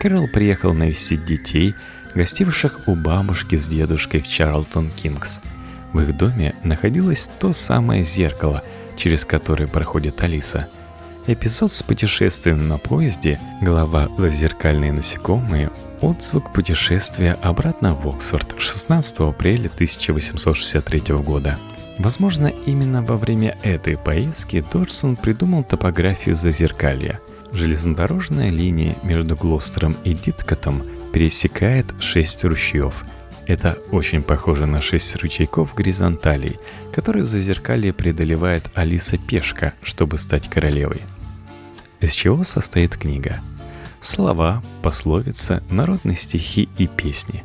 Кэрролл 0.00 0.28
приехал 0.28 0.72
навестить 0.72 1.24
детей, 1.24 1.74
гостивших 2.14 2.88
у 2.88 2.94
бабушки 2.94 3.56
с 3.56 3.66
дедушкой 3.66 4.20
в 4.20 4.28
Чарлтон 4.28 4.90
Кингс. 4.90 5.40
В 5.92 6.00
их 6.00 6.16
доме 6.16 6.54
находилось 6.64 7.28
то 7.38 7.52
самое 7.52 8.02
зеркало, 8.02 8.62
через 8.96 9.24
которое 9.24 9.66
проходит 9.66 10.22
Алиса. 10.22 10.68
Эпизод 11.26 11.70
с 11.70 11.82
путешествием 11.82 12.66
на 12.66 12.78
поезде, 12.78 13.38
глава 13.60 14.08
«Зазеркальные 14.16 14.92
насекомые» 14.92 15.70
отзвук 16.02 16.52
путешествия 16.52 17.38
обратно 17.42 17.94
в 17.94 18.08
Оксфорд 18.08 18.56
16 18.58 19.20
апреля 19.20 19.70
1863 19.72 21.14
года. 21.16 21.58
Возможно, 21.98 22.48
именно 22.66 23.02
во 23.02 23.16
время 23.16 23.56
этой 23.62 23.96
поездки 23.96 24.64
Доджсон 24.72 25.16
придумал 25.16 25.62
топографию 25.62 26.34
зазеркалья. 26.34 27.20
Железнодорожная 27.52 28.48
линия 28.48 28.96
между 29.04 29.36
Глостером 29.36 29.96
и 30.04 30.14
Диткотом 30.14 30.82
пересекает 31.12 31.86
шесть 32.00 32.44
ручьев. 32.44 33.04
Это 33.46 33.78
очень 33.90 34.22
похоже 34.22 34.66
на 34.66 34.80
шесть 34.80 35.14
ручейков 35.16 35.74
горизонталей, 35.74 36.58
которые 36.92 37.24
в 37.24 37.28
зазеркалье 37.28 37.92
преодолевает 37.92 38.64
Алиса 38.74 39.18
Пешка, 39.18 39.74
чтобы 39.82 40.18
стать 40.18 40.48
королевой. 40.48 41.02
Из 42.00 42.12
чего 42.12 42.42
состоит 42.42 42.96
книга? 42.96 43.40
Слова, 44.02 44.62
пословицы, 44.82 45.62
народные 45.70 46.16
стихи 46.16 46.68
и 46.76 46.86
песни. 46.86 47.44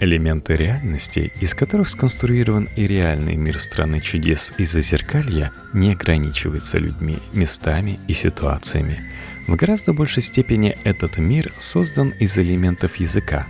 Элементы 0.00 0.54
реальности, 0.54 1.32
из 1.40 1.54
которых 1.54 1.88
сконструирован 1.88 2.68
и 2.76 2.86
реальный 2.86 3.34
мир 3.34 3.58
страны 3.58 4.00
чудес 4.00 4.52
и 4.56 4.64
зазеркалья, 4.64 5.52
не 5.74 5.92
ограничиваются 5.92 6.78
людьми, 6.78 7.18
местами 7.34 7.98
и 8.08 8.14
ситуациями– 8.14 9.00
в 9.48 9.56
гораздо 9.56 9.94
большей 9.94 10.22
степени 10.22 10.76
этот 10.84 11.16
мир 11.16 11.50
создан 11.56 12.10
из 12.20 12.36
элементов 12.36 12.96
языка. 12.96 13.46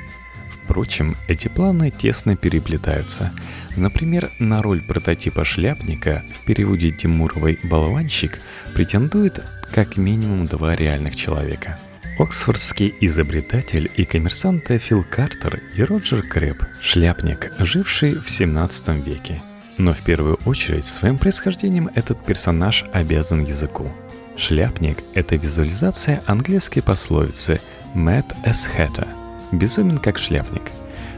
Впрочем, 0.52 1.16
эти 1.26 1.48
планы 1.48 1.90
тесно 1.90 2.36
переплетаются. 2.36 3.32
Например, 3.76 4.30
на 4.38 4.62
роль 4.62 4.80
прототипа 4.80 5.44
шляпника 5.44 6.22
в 6.36 6.44
переводе 6.44 6.92
Тимуровой 6.92 7.58
«болванщик» 7.64 8.38
претендует 8.74 9.42
как 9.74 9.96
минимум 9.96 10.46
два 10.46 10.76
реальных 10.76 11.16
человека. 11.16 11.76
Оксфордский 12.18 12.94
изобретатель 13.00 13.90
и 13.96 14.04
коммерсант 14.04 14.68
Фил 14.68 15.04
Картер 15.08 15.62
и 15.74 15.82
Роджер 15.82 16.22
Крэб, 16.22 16.62
шляпник, 16.82 17.52
живший 17.58 18.14
в 18.14 18.28
17 18.28 18.88
веке. 19.06 19.40
Но 19.78 19.94
в 19.94 20.00
первую 20.02 20.38
очередь 20.44 20.84
своим 20.84 21.18
происхождением 21.18 21.90
этот 21.94 22.24
персонаж 22.24 22.84
обязан 22.92 23.44
языку– 23.44 23.90
Шляпник– 24.38 24.98
это 25.14 25.34
визуализация 25.34 26.22
английской 26.26 26.80
пословицы 26.80 27.60
«mad 27.92 28.24
as 28.44 28.68
hatter»– 28.72 29.08
«безумен 29.52 29.98
как 29.98 30.16
шляпник». 30.16 30.62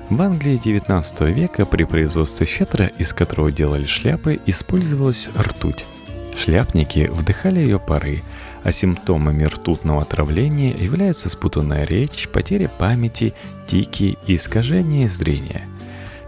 В 0.09 0.23
Англии 0.23 0.59
XIX 0.59 1.31
века 1.31 1.67
при 1.67 1.85
производстве 1.85 2.47
фетра, 2.47 2.87
из 2.87 3.13
которого 3.13 3.53
делали 3.53 3.85
шляпы, 3.85 4.41
использовалась 4.47 5.29
ртуть. 5.39 5.85
Шляпники 6.35 7.11
вдыхали 7.13 7.61
ее 7.61 7.79
пары, 7.79 8.23
а 8.63 8.73
симптомами 8.73 9.45
ртутного 9.45 10.03
отравления 10.03 10.75
являются 10.77 11.29
спутанная 11.29 11.85
речь, 11.85 12.29
потеря 12.29 12.69
памяти, 12.69 13.35
тики 13.67 14.19
и 14.27 14.37
искажение 14.37 15.09
зрения. 15.09 15.63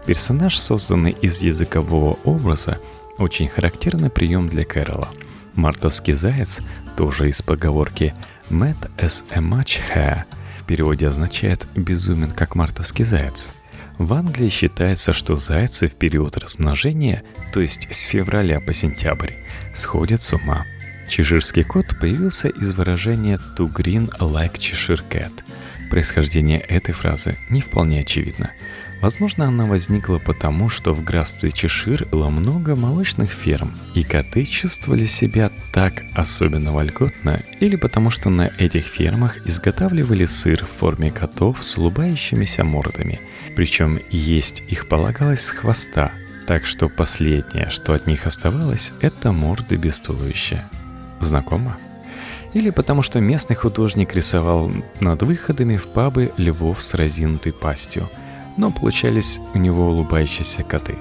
Персонаж, 0.05 0.57
созданный 0.57 1.15
из 1.21 1.41
языкового 1.41 2.17
образа, 2.23 2.79
очень 3.17 3.47
характерный 3.47 4.09
прием 4.09 4.49
для 4.49 4.65
Кэрола– 4.65 5.09
Мартовский 5.55 6.13
заяц, 6.13 6.61
тоже 6.97 7.29
из 7.29 7.41
поговорки 7.41 8.13
«mad 8.49 8.77
as 8.97 9.23
a 9.31 9.39
much 9.39 9.79
hair» 9.93 10.23
в 10.57 10.65
переводе 10.65 11.07
означает 11.07 11.67
«безумен, 11.75 12.31
как 12.31 12.55
мартовский 12.55 13.05
заяц». 13.05 13.53
В 13.99 14.13
Англии 14.13 14.49
считается, 14.49 15.13
что 15.13 15.37
зайцы 15.37 15.87
в 15.87 15.93
период 15.93 16.37
размножения, 16.37 17.23
то 17.53 17.61
есть 17.61 17.87
с 17.91 18.03
февраля 18.05 18.59
по 18.59 18.73
сентябрь, 18.73 19.33
сходят 19.75 20.21
с 20.21 20.33
ума. 20.33 20.65
Чеширский 21.07 21.63
кот 21.63 21.97
появился 21.99 22.47
из 22.47 22.73
выражения 22.73 23.39
«to 23.57 23.71
green 23.71 24.09
like 24.19 24.55
Cheshire 24.55 25.01
cat». 25.09 25.31
Происхождение 25.89 26.59
этой 26.59 26.93
фразы 26.93 27.37
не 27.49 27.61
вполне 27.61 28.01
очевидно– 28.01 28.51
Возможно, 29.03 29.47
она 29.47 29.65
возникла 29.65 30.17
потому, 30.17 30.69
что 30.69 30.93
в 30.93 31.03
графстве 31.03 31.51
Чешир 31.51 32.07
было 32.09 32.29
много 32.29 32.73
молочных 32.73 33.31
ферм, 33.31 33.73
и 33.93 34.01
коты 34.01 34.45
чувствовали 34.45 35.03
себя 35.03 35.51
так 35.73 36.03
особенно 36.13 36.71
вольготно, 36.71 37.41
или 37.59 37.75
потому 37.75 38.09
что 38.11 38.29
на 38.29 38.49
этих 38.57 38.85
фермах 38.85 39.45
изготавливали 39.45 40.23
сыр 40.23 40.63
в 40.63 40.71
форме 40.71 41.11
котов 41.11 41.61
с 41.65 41.77
улыбающимися 41.77 42.63
мордами. 42.63 43.19
Причем 43.57 43.99
есть 44.09 44.63
их 44.69 44.87
полагалось 44.87 45.41
с 45.41 45.49
хвоста, 45.49 46.13
так 46.47 46.65
что 46.65 46.87
последнее, 46.87 47.71
что 47.71 47.93
от 47.93 48.07
них 48.07 48.25
оставалось, 48.25 48.93
это 49.01 49.33
морды 49.33 49.75
без 49.75 49.99
туловища. 49.99 50.63
Знакомо? 51.23 51.77
Или 52.53 52.69
потому 52.69 53.01
что 53.01 53.19
местный 53.19 53.55
художник 53.55 54.13
рисовал 54.13 54.71
над 54.99 55.23
выходами 55.23 55.75
в 55.75 55.87
пабы 55.87 56.31
львов 56.37 56.81
с 56.81 56.93
разинутой 56.93 57.53
пастью– 57.53 58.09
но 58.57 58.71
получались 58.71 59.39
у 59.53 59.57
него 59.57 59.87
улыбающиеся 59.87 60.63
коты. 60.63 60.97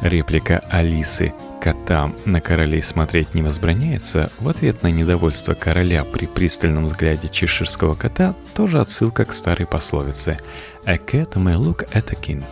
Реплика 0.00 0.62
Алисы 0.70 1.34
«Котам 1.60 2.16
на 2.24 2.40
королей 2.40 2.82
смотреть 2.82 3.34
не 3.34 3.42
возбраняется» 3.42 4.30
в 4.38 4.48
ответ 4.48 4.82
на 4.82 4.88
недовольство 4.88 5.52
короля 5.52 6.04
при 6.04 6.24
пристальном 6.24 6.86
взгляде 6.86 7.28
чеширского 7.28 7.94
кота 7.94 8.34
тоже 8.54 8.80
отсылка 8.80 9.26
к 9.26 9.34
старой 9.34 9.66
пословице 9.66 10.38
«A 10.86 10.94
cat 10.94 11.34
may 11.34 11.54
look 11.54 11.86
at 11.92 12.10
a 12.10 12.16
king», 12.18 12.42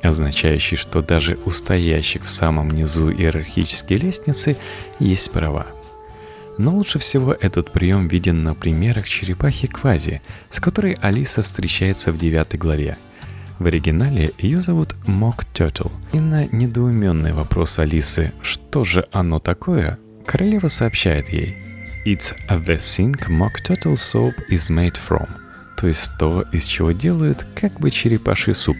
означающей, 0.00 0.76
что 0.76 1.02
даже 1.02 1.38
у 1.44 1.50
стоящих 1.50 2.24
в 2.24 2.30
самом 2.30 2.70
низу 2.70 3.10
иерархической 3.10 3.96
лестницы 3.96 4.56
есть 5.00 5.32
права. 5.32 5.66
Но 6.58 6.74
лучше 6.74 6.98
всего 6.98 7.32
этот 7.32 7.70
прием 7.70 8.08
виден 8.08 8.42
на 8.42 8.54
примерах 8.54 9.08
черепахи 9.08 9.66
Квази, 9.66 10.22
с 10.50 10.60
которой 10.60 10.94
Алиса 11.02 11.42
встречается 11.42 12.12
в 12.12 12.18
девятой 12.18 12.58
главе– 12.58 12.96
в 13.58 13.66
оригинале 13.66 14.32
ее 14.38 14.60
зовут 14.60 14.94
Mock 15.06 15.46
Turtle. 15.54 15.90
И 16.12 16.20
на 16.20 16.46
недоуменный 16.46 17.32
вопрос 17.32 17.78
Алисы 17.78 18.32
«Что 18.42 18.84
же 18.84 19.06
оно 19.12 19.38
такое?» 19.38 19.98
королева 20.26 20.68
сообщает 20.68 21.30
ей 21.30 21.56
«It's 22.04 22.34
the 22.50 22.76
thing 22.76 23.14
Mock 23.28 23.52
Turtle 23.66 23.94
soap 23.94 24.34
is 24.50 24.70
made 24.70 24.96
from» 24.96 25.28
то 25.78 25.86
есть 25.86 26.10
то, 26.18 26.42
из 26.52 26.64
чего 26.64 26.92
делают 26.92 27.46
как 27.54 27.78
бы 27.80 27.90
черепаший 27.90 28.54
суп. 28.54 28.78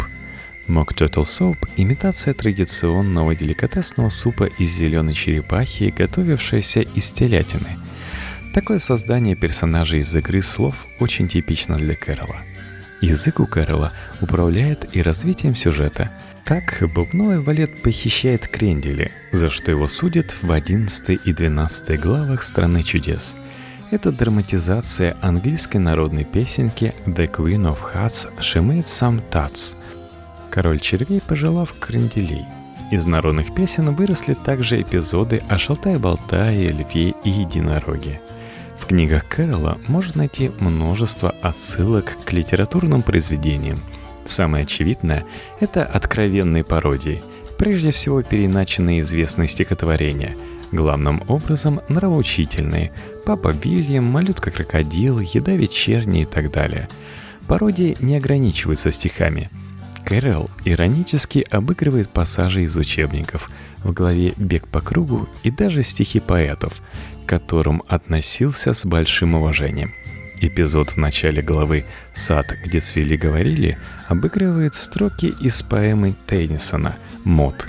Mock 0.69 0.95
Turtle 0.95 1.25
Soap– 1.25 1.69
имитация 1.77 2.35
традиционного 2.35 3.35
деликатесного 3.35 4.09
супа 4.09 4.45
из 4.45 4.71
зеленой 4.71 5.15
черепахи, 5.15 5.95
готовившейся 5.97 6.81
из 6.81 7.11
телятины. 7.11 7.79
Такое 8.55 8.79
создание 8.79 9.37
персонажей 9.37 10.01
из 10.01 10.15
игры 10.17 10.43
слов 10.43 10.87
очень 10.99 11.29
типично 11.29 11.77
для 11.77 11.95
Кэрола– 11.95 12.37
Язык 13.01 13.41
у 13.41 13.47
Кэрола 13.47 13.93
управляет 14.23 14.97
и 14.97 15.03
развитием 15.03 15.55
сюжета. 15.55 16.11
Так, 16.45 16.83
бубновый 16.95 17.41
валет 17.41 17.83
похищает 17.83 18.49
крендели, 18.49 19.11
за 19.33 19.51
что 19.51 19.71
его 19.71 19.87
судят 19.87 20.35
в 20.43 20.51
11 20.51 21.21
и 21.25 21.33
12 21.33 22.01
главах 22.01 22.43
«Страны 22.43 22.83
чудес». 22.83 23.37
Это 23.91 24.11
драматизация 24.13 25.17
английской 25.21 25.77
народной 25.77 26.25
песенки 26.25 26.95
«The 27.07 27.31
Queen 27.31 27.71
of 27.71 27.79
Hearts 27.95 28.29
She 28.39 28.63
Made 28.63 28.85
Some 28.85 29.23
Tats». 29.31 29.77
Король 30.57 30.81
червей, 30.81 31.21
пожелав 31.21 31.75
кренделей. 31.79 32.47
Из 32.91 33.05
народных 33.05 33.55
песен 33.55 33.95
выросли 33.95 34.33
также 34.33 34.81
эпизоды 34.81 35.43
о 35.51 35.59
шалтай-болтае, 35.59 36.69
льве 36.69 37.15
и 37.23 37.29
единороге– 37.29 38.23
в 38.79 38.87
книгах 38.87 39.27
Кэрола 39.29 39.79
можно 39.87 40.19
найти 40.19 40.51
множество 40.61 41.35
отсылок 41.43 42.17
к 42.25 42.33
литературным 42.33 43.03
произведениям. 43.03 43.81
Самое 44.25 44.65
очевидное– 44.65 45.27
это 45.61 45.85
откровенные 45.85 46.65
пародии, 46.65 47.23
прежде 47.59 47.91
всего 47.91 48.23
переначенные 48.23 49.01
известные 49.01 49.49
стихотворения, 49.49 50.37
главным 50.73 51.23
образом 51.29 51.83
нравоучительные 51.89 52.93
«Папа 53.27 53.49
Вильям», 53.49 54.05
«Малютка-крокодил», 54.05 55.21
«Еда 55.21 55.53
вечерняя» 55.53 56.23
и 56.23 56.27
так 56.27 56.51
далее. 56.51 56.89
Пародии 57.47 57.97
не 58.01 58.17
ограничиваются 58.17 58.91
стихами– 58.91 59.51
Кэрол 60.07 60.49
иронически 60.65 61.45
обыгрывает 61.51 62.09
пассажи 62.09 62.63
из 62.63 62.77
учебников 62.77 63.51
в 63.83 63.93
главе 63.93 64.35
«Бег 64.37 64.69
по 64.69 64.81
кругу» 64.81 65.29
и 65.43 65.51
даже 65.51 65.83
стихи 65.83 66.21
поэтов, 66.21 66.81
к 67.25 67.29
которым 67.29 67.83
относился 67.89 68.73
с 68.73 68.87
большим 68.87 69.35
уважением. 69.35 69.93
Эпизод 70.41 70.91
в 70.91 70.97
начале 70.97 71.43
главы 71.43 71.87
«Сад, 72.15 72.47
где 72.65 72.79
цвели 72.79 73.17
говорили» 73.17 73.79
обыгрывает 74.07 74.77
строки 74.77 75.35
из 75.41 75.61
поэмы 75.63 76.15
Теннисона 76.29 76.97
«Мод». 77.25 77.67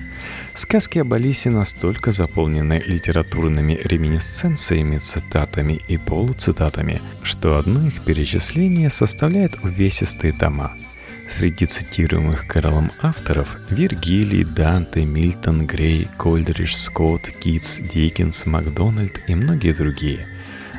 Сказки 0.53 0.99
об 0.99 1.13
Алисе 1.13 1.49
настолько 1.49 2.11
заполнены 2.11 2.83
литературными 2.85 3.79
реминисценциями, 3.83 4.99
цитатами 4.99 5.81
и 5.87 5.97
полуцитатами, 5.97 7.01
что 7.23 7.57
одно 7.57 7.87
их 7.87 8.01
перечисление 8.01 8.91
составляет 8.91 9.55
увесистые 9.63 10.33
тома– 10.33 10.77
Среди 11.29 11.65
цитируемых 11.65 12.47
Кэролом 12.47 12.91
авторов– 13.01 13.57
Вергилий, 13.69 14.45
Данте, 14.45 15.05
Мильтон, 15.05 15.67
Грей, 15.67 16.07
Кольдридж, 16.17 16.73
Скотт, 16.73 17.29
Китс, 17.29 17.79
Диккенс, 17.79 18.45
Макдональд 18.45 19.19
и 19.27 19.35
многие 19.35 19.73
другие. 19.73 20.25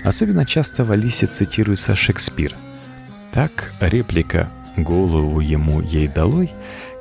Особенно 0.04 0.46
часто 0.46 0.84
в 0.84 0.92
Алисе 0.92 1.26
цитируется 1.26 1.94
Шекспир. 1.94 2.56
Так 3.32 3.72
реплика 3.80 4.48
«голову 4.76 5.40
ему 5.40 5.80
ей 5.82 6.08
долой», 6.08 6.50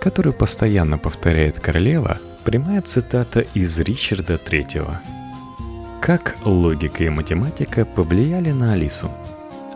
которую 0.02 0.34
постоянно 0.34 0.98
повторяет 0.98 1.60
королева, 1.60 2.20
прямая 2.44 2.82
цитата 2.82 3.46
из 3.54 3.80
Ричарда 3.80 4.36
III. 4.36 4.98
Как 6.02 6.38
логика 6.44 7.04
и 7.04 7.10
математика 7.10 7.86
повлияли 7.86 8.52
на 8.52 8.74
Алису? 8.74 9.12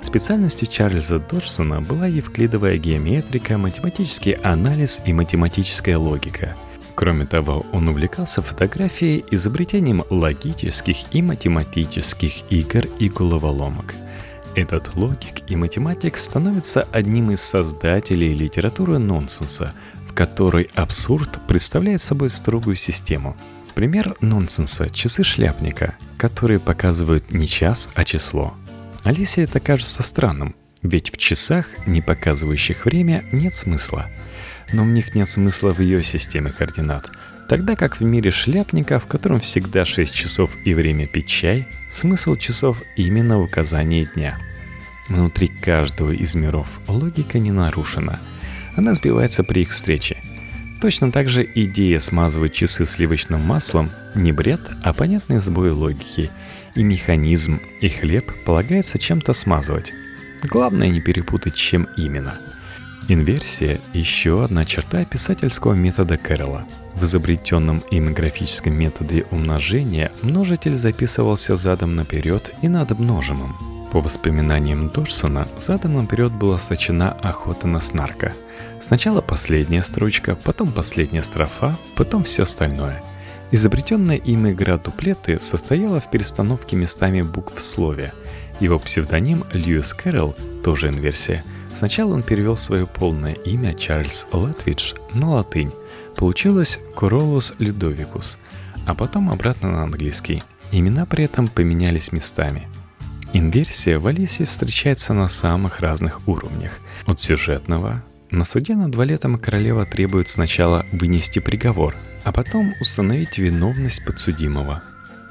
Специальностью 0.02 0.68
Чарльза 0.68 1.20
Доджсона 1.20 1.80
была 1.80 2.08
евклидовая 2.08 2.78
геометрика, 2.78 3.58
математический 3.60 4.34
анализ 4.34 5.00
и 5.06 5.14
математическая 5.14 5.98
логика. 5.98 6.56
Кроме 6.96 7.26
того, 7.26 7.66
он 7.72 7.88
увлекался 7.88 8.42
фотографией, 8.42 9.24
изобретением 9.32 10.04
логических 10.10 10.98
и 11.12 11.22
математических 11.22 12.52
игр 12.52 12.88
и 13.00 13.10
головоломок. 13.10 13.94
Этот 14.56 14.96
логик 14.96 15.48
и 15.48 15.56
математик 15.56 16.18
становится 16.18 16.88
одним 16.92 17.32
из 17.32 17.42
создателей 17.42 18.34
литературы 18.34 18.98
нонсенса, 18.98 19.74
в 20.08 20.14
которой 20.14 20.70
абсурд 20.76 21.40
представляет 21.48 22.02
собой 22.02 22.30
строгую 22.30 22.76
систему. 22.76 23.38
Пример 23.76 24.16
нонсенса– 24.20 24.90
часы 24.92 25.24
шляпника, 25.24 25.96
которые 26.18 26.60
показывают 26.60 27.32
не 27.32 27.48
час, 27.48 27.88
а 27.94 28.04
число. 28.04 28.54
Алисе 29.04 29.44
это 29.44 29.60
кажется 29.60 30.04
странным, 30.04 30.56
ведь 30.84 31.12
в 31.12 31.18
часах, 31.18 31.68
не 31.88 32.02
показывающих 32.02 32.86
время, 32.86 33.24
нет 33.32 33.54
смысла. 33.54 34.08
Но 34.74 34.84
в 34.84 34.88
них 34.88 35.16
нет 35.16 35.30
смысла 35.30 35.74
в 35.74 35.80
ее 35.80 36.04
системе 36.04 36.52
координат, 36.52 37.12
тогда 37.50 37.76
как 37.76 38.00
в 38.00 38.04
мире 38.04 38.32
шляпника, 38.32 39.00
в 39.00 39.08
котором 39.08 39.40
всегда 39.40 39.86
6 39.86 40.14
часов 40.14 40.56
и 40.66 40.74
время 40.74 41.08
пить 41.08 41.28
чай, 41.28 41.68
смысл 41.92 42.36
часов 42.36 42.82
именно 42.96 43.38
в 43.40 43.44
указании 43.44 44.08
дня. 44.16 44.38
Внутри 45.10 45.48
каждого 45.48 46.12
из 46.12 46.36
миров 46.36 46.68
логика 46.88 47.40
не 47.40 47.52
нарушена. 47.52 48.20
Она 48.78 48.94
сбивается 48.94 49.44
при 49.44 49.62
их 49.62 49.70
встрече– 49.70 50.18
Точно 50.82 51.12
так 51.12 51.30
же 51.30 51.48
идея 51.54 52.00
смазывать 52.00 52.54
часы 52.54 52.88
сливочным 52.88 53.40
маслом 53.40 53.92
не 54.16 54.32
бред, 54.32 54.62
а 54.82 54.94
понятный 54.94 55.38
сбой 55.38 55.70
логики. 55.70 56.32
И 56.76 56.84
механизм, 56.84 57.60
и 57.80 57.90
хлеб 57.90 58.32
полагается 58.46 58.98
чем-то 58.98 59.34
смазывать. 59.34 59.94
Главное 60.44 60.88
не 60.90 61.02
перепутать, 61.02 61.56
чем 61.56 61.88
именно. 61.98 62.34
Инверсия– 63.08 63.80
еще 63.94 64.44
одна 64.44 64.66
черта 64.66 65.04
писательского 65.06 65.74
метода 65.74 66.18
Кэрролла. 66.18 66.66
В 66.96 67.04
изобретенном 67.04 67.80
им 67.92 68.14
графическом 68.14 68.74
методе 68.74 69.26
умножения 69.32 70.12
множитель 70.22 70.76
записывался 70.76 71.56
задом 71.56 71.96
наперед 71.96 72.52
и 72.62 72.68
над 72.68 72.98
множимым. 72.98 73.56
По 73.92 74.00
воспоминаниям 74.00 74.90
Дорсона, 74.90 75.48
задом 75.58 75.96
наперед 75.96 76.32
была 76.32 76.58
сочина 76.58 77.12
охота 77.12 77.68
на 77.68 77.82
снарка– 77.82 78.34
Сначала 78.82 79.22
последняя 79.22 79.84
строчка, 79.84 80.36
потом 80.36 80.72
последняя 80.72 81.22
строфа, 81.22 81.78
потом 81.96 82.24
все 82.24 82.44
остальное. 82.44 83.04
Изобретенная 83.52 84.16
им 84.16 84.50
игра 84.50 84.78
дуплеты 84.78 85.40
состояла 85.42 86.00
в 86.00 86.10
перестановке 86.10 86.78
местами 86.78 87.22
букв 87.22 87.56
в 87.58 87.62
слове. 87.62 88.14
Его 88.62 88.80
псевдоним 88.80 89.44
Льюис 89.52 89.94
Кэрролл, 89.94 90.36
тоже 90.64 90.88
инверсия, 90.88 91.44
сначала 91.76 92.14
он 92.14 92.24
перевел 92.24 92.56
свое 92.56 92.88
полное 92.88 93.34
имя 93.34 93.74
Чарльз 93.74 94.26
Латвидж 94.32 94.94
на 95.14 95.32
латынь. 95.32 95.72
Получилось 96.16 96.80
Королус 96.96 97.54
Людовикус, 97.60 98.38
а 98.86 98.94
потом 98.94 99.30
обратно 99.30 99.72
на 99.72 99.84
английский. 99.84 100.44
Имена 100.72 101.06
при 101.06 101.26
этом 101.26 101.50
поменялись 101.50 102.14
местами. 102.14 102.68
Инверсия 103.34 104.00
в 104.00 104.08
Алисе 104.08 104.46
встречается 104.46 105.14
на 105.14 105.28
самых 105.28 105.82
разных 105.82 106.28
уровнях. 106.28 106.80
От 107.06 107.20
сюжетного, 107.20 108.04
на 108.30 108.46
суде 108.46 108.76
над 108.76 108.96
валетом 108.96 109.38
королева 109.38 109.86
требует 109.86 110.30
сначала 110.30 110.86
вынести 110.94 111.40
приговор, 111.40 111.96
а 112.24 112.32
потом 112.32 112.74
установить 112.80 113.38
виновность 113.38 114.04
подсудимого. 114.06 114.82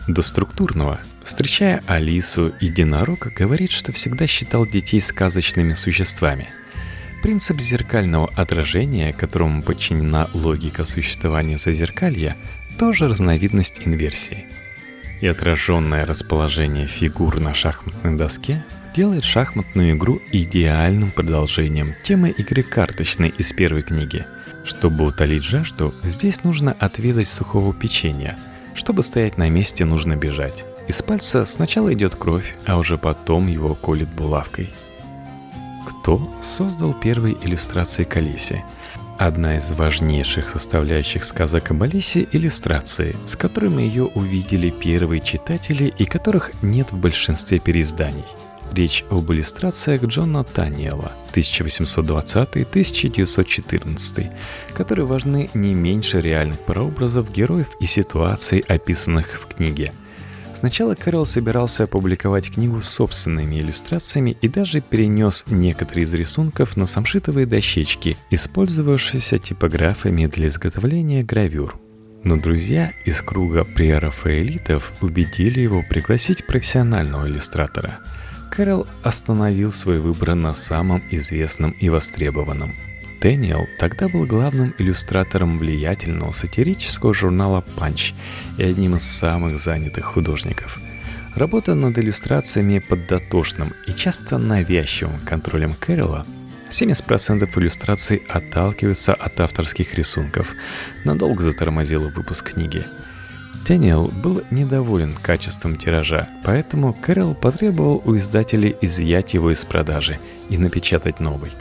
До 0.08 0.22
структурного, 0.22 1.00
встречая 1.22 1.82
Алису, 1.86 2.52
единорог 2.60 3.32
говорит, 3.34 3.70
что 3.70 3.92
всегда 3.92 4.26
считал 4.26 4.66
детей 4.66 5.00
сказочными 5.00 5.74
существами. 5.74 6.48
Принцип 7.22 7.60
зеркального 7.60 8.30
отражения, 8.34 9.12
которому 9.12 9.62
подчинена 9.62 10.28
логика 10.32 10.84
существования 10.84 11.58
зазеркалья, 11.58 12.36
тоже 12.78 13.08
разновидность 13.08 13.82
инверсии. 13.84 14.46
И 15.20 15.26
отраженное 15.26 16.06
расположение 16.06 16.86
фигур 16.86 17.38
на 17.38 17.52
шахматной 17.52 18.16
доске 18.16 18.64
делает 18.96 19.24
шахматную 19.24 19.92
игру 19.92 20.20
идеальным 20.32 21.10
продолжением 21.10 21.94
темы 22.02 22.30
игры 22.30 22.62
карточной 22.62 23.28
из 23.36 23.52
первой 23.52 23.82
книги. 23.82 24.24
Чтобы 24.70 25.04
утолить 25.04 25.42
жажду, 25.42 25.92
здесь 26.04 26.44
нужно 26.44 26.76
отведать 26.78 27.26
сухого 27.26 27.74
печенья. 27.74 28.38
Чтобы 28.72 29.02
стоять 29.02 29.36
на 29.36 29.48
месте, 29.50 29.84
нужно 29.84 30.14
бежать. 30.14 30.64
Из 30.86 31.02
пальца 31.02 31.44
сначала 31.44 31.92
идет 31.92 32.14
кровь, 32.14 32.56
а 32.66 32.78
уже 32.78 32.96
потом 32.96 33.48
его 33.48 33.74
колет 33.74 34.08
булавкой. 34.10 34.72
Кто 35.88 36.32
создал 36.40 36.94
первые 36.94 37.36
иллюстрации 37.42 38.04
к 38.04 38.16
Алисе? 38.16 38.64
Одна 39.18 39.56
из 39.56 39.72
важнейших 39.72 40.48
составляющих 40.48 41.24
сказок 41.24 41.72
об 41.72 41.82
Алисе– 41.82 42.28
иллюстрации, 42.32 43.16
с 43.26 43.34
которыми 43.34 43.82
ее 43.82 44.04
увидели 44.04 44.70
первые 44.70 45.20
читатели 45.20 45.92
и 45.98 46.04
которых 46.04 46.52
нет 46.62 46.92
в 46.92 46.96
большинстве 46.96 47.58
переизданий– 47.58 48.24
Речь 48.72 49.04
об 49.10 49.30
иллюстрациях 49.32 50.04
Джона 50.04 50.44
Таниела 50.44 51.10
1820-1914, 51.32 54.30
которые 54.74 55.06
важны 55.06 55.50
не 55.54 55.74
меньше 55.74 56.20
реальных 56.20 56.60
прообразов 56.60 57.32
героев 57.32 57.66
и 57.80 57.86
ситуаций, 57.86 58.60
описанных 58.60 59.40
в 59.40 59.46
книге. 59.46 59.92
Сначала 60.54 60.94
Кэрол 60.94 61.26
собирался 61.26 61.82
опубликовать 61.84 62.52
книгу 62.52 62.80
с 62.80 62.88
собственными 62.88 63.56
иллюстрациями 63.56 64.36
и 64.40 64.48
даже 64.48 64.80
перенес 64.80 65.44
некоторые 65.48 66.04
из 66.04 66.14
рисунков 66.14 66.76
на 66.76 66.86
самшитовые 66.86 67.46
дощечки, 67.46 68.16
использовавшиеся 68.30 69.38
типографами 69.38 70.26
для 70.26 70.46
изготовления 70.48 71.24
гравюр. 71.24 71.76
Но 72.22 72.36
друзья 72.36 72.92
из 73.06 73.22
круга 73.22 73.64
прерафаэлитов 73.64 74.92
убедили 75.00 75.60
его 75.60 75.82
пригласить 75.88 76.46
профессионального 76.46 77.26
иллюстратора– 77.26 78.00
Кэрролл 78.50 78.86
остановил 79.04 79.70
свой 79.70 80.00
выбор 80.00 80.34
на 80.34 80.54
самом 80.54 81.02
известном 81.10 81.70
и 81.70 81.88
востребованном. 81.88 82.74
Дэниел 83.20 83.66
тогда 83.78 84.08
был 84.08 84.26
главным 84.26 84.74
иллюстратором 84.78 85.58
влиятельного 85.58 86.32
сатирического 86.32 87.14
журнала 87.14 87.62
«Панч» 87.76 88.12
и 88.58 88.64
одним 88.64 88.96
из 88.96 89.02
самых 89.02 89.58
занятых 89.58 90.04
художников. 90.04 90.80
Работа 91.36 91.74
над 91.74 91.96
иллюстрациями 91.98 92.80
под 92.80 93.06
дотошным 93.06 93.72
и 93.86 93.92
часто 93.92 94.38
навязчивым 94.38 95.20
контролем 95.20 95.74
Кэрролла 95.74 96.26
70% 96.70 97.48
иллюстраций 97.56 98.22
отталкиваются 98.28 99.14
от 99.14 99.38
авторских 99.38 99.94
рисунков. 99.94 100.54
Надолго 101.04 101.42
затормозила 101.42 102.08
выпуск 102.08 102.52
книги– 102.52 102.84
Дэниел 103.66 104.10
был 104.22 104.42
недоволен 104.50 105.14
качеством 105.14 105.76
тиража, 105.76 106.28
поэтому 106.44 106.94
Кэрол 106.94 107.34
потребовал 107.34 108.02
у 108.04 108.16
издателей 108.16 108.76
изъять 108.80 109.34
его 109.34 109.52
из 109.52 109.64
продажи 109.64 110.18
и 110.48 110.58
напечатать 110.58 111.20
новый. 111.20 111.52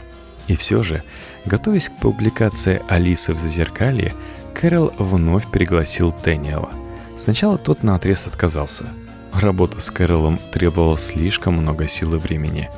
И 0.48 0.56
все 0.56 0.82
же, 0.82 1.02
готовясь 1.44 1.88
к 1.88 1.96
публикации 1.96 2.82
«Алисы 2.88 3.32
в 3.32 3.38
зазеркалье», 3.38 4.14
Кэрол 4.54 4.92
вновь 4.98 5.50
пригласил 5.50 6.14
Дэниела. 6.24 6.70
Сначала 7.16 7.58
тот 7.58 7.82
на 7.82 7.96
отрез 7.96 8.26
отказался. 8.26 8.84
Работа 9.32 9.78
с 9.78 9.90
Кэролом 9.90 10.40
требовала 10.52 10.98
слишком 10.98 11.54
много 11.54 11.86
сил 11.86 12.14
и 12.14 12.18
времени. 12.18 12.68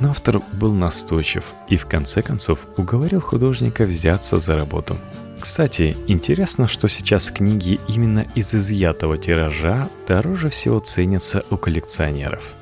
Но 0.00 0.10
автор 0.10 0.40
был 0.52 0.72
настойчив 0.72 1.52
и 1.68 1.76
в 1.76 1.86
конце 1.86 2.22
концов 2.22 2.60
уговорил 2.76 3.20
художника 3.20 3.84
взяться 3.84 4.38
за 4.38 4.56
работу– 4.56 4.96
кстати, 5.42 5.96
интересно, 6.06 6.68
что 6.68 6.86
сейчас 6.86 7.32
книги 7.32 7.80
именно 7.88 8.24
из 8.36 8.54
изъятого 8.54 9.18
тиража 9.18 9.88
дороже 10.06 10.50
всего 10.50 10.78
ценятся 10.78 11.42
у 11.50 11.56
коллекционеров. 11.56 12.54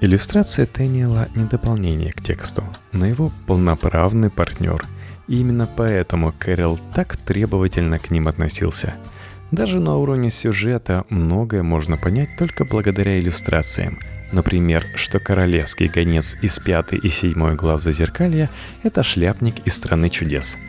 Иллюстрация 0.00 0.66
Тэниела 0.66 1.28
не 1.34 1.46
дополнение 1.46 2.12
к 2.12 2.22
тексту, 2.22 2.62
но 2.92 3.06
его 3.06 3.32
полноправный 3.48 4.30
партнер. 4.30 4.86
И 5.26 5.40
именно 5.40 5.66
поэтому 5.66 6.32
Кэрол 6.38 6.78
так 6.94 7.16
требовательно 7.16 7.98
к 7.98 8.12
ним 8.12 8.28
относился. 8.28 8.94
Даже 9.50 9.80
на 9.80 9.96
уровне 9.96 10.30
сюжета 10.30 11.04
многое 11.08 11.64
можно 11.64 11.96
понять 11.96 12.36
только 12.38 12.64
благодаря 12.64 13.18
иллюстрациям. 13.18 13.98
Например, 14.30 14.84
что 14.94 15.18
королевский 15.18 15.88
гонец 15.88 16.36
из 16.40 16.60
пятой 16.60 16.98
и 16.98 17.08
седьмой 17.08 17.56
глав 17.56 17.82
Зазеркалья— 17.82 18.48
это 18.84 19.02
шляпник 19.02 19.56
из 19.66 19.74
страны 19.74 20.08
чудес— 20.08 20.56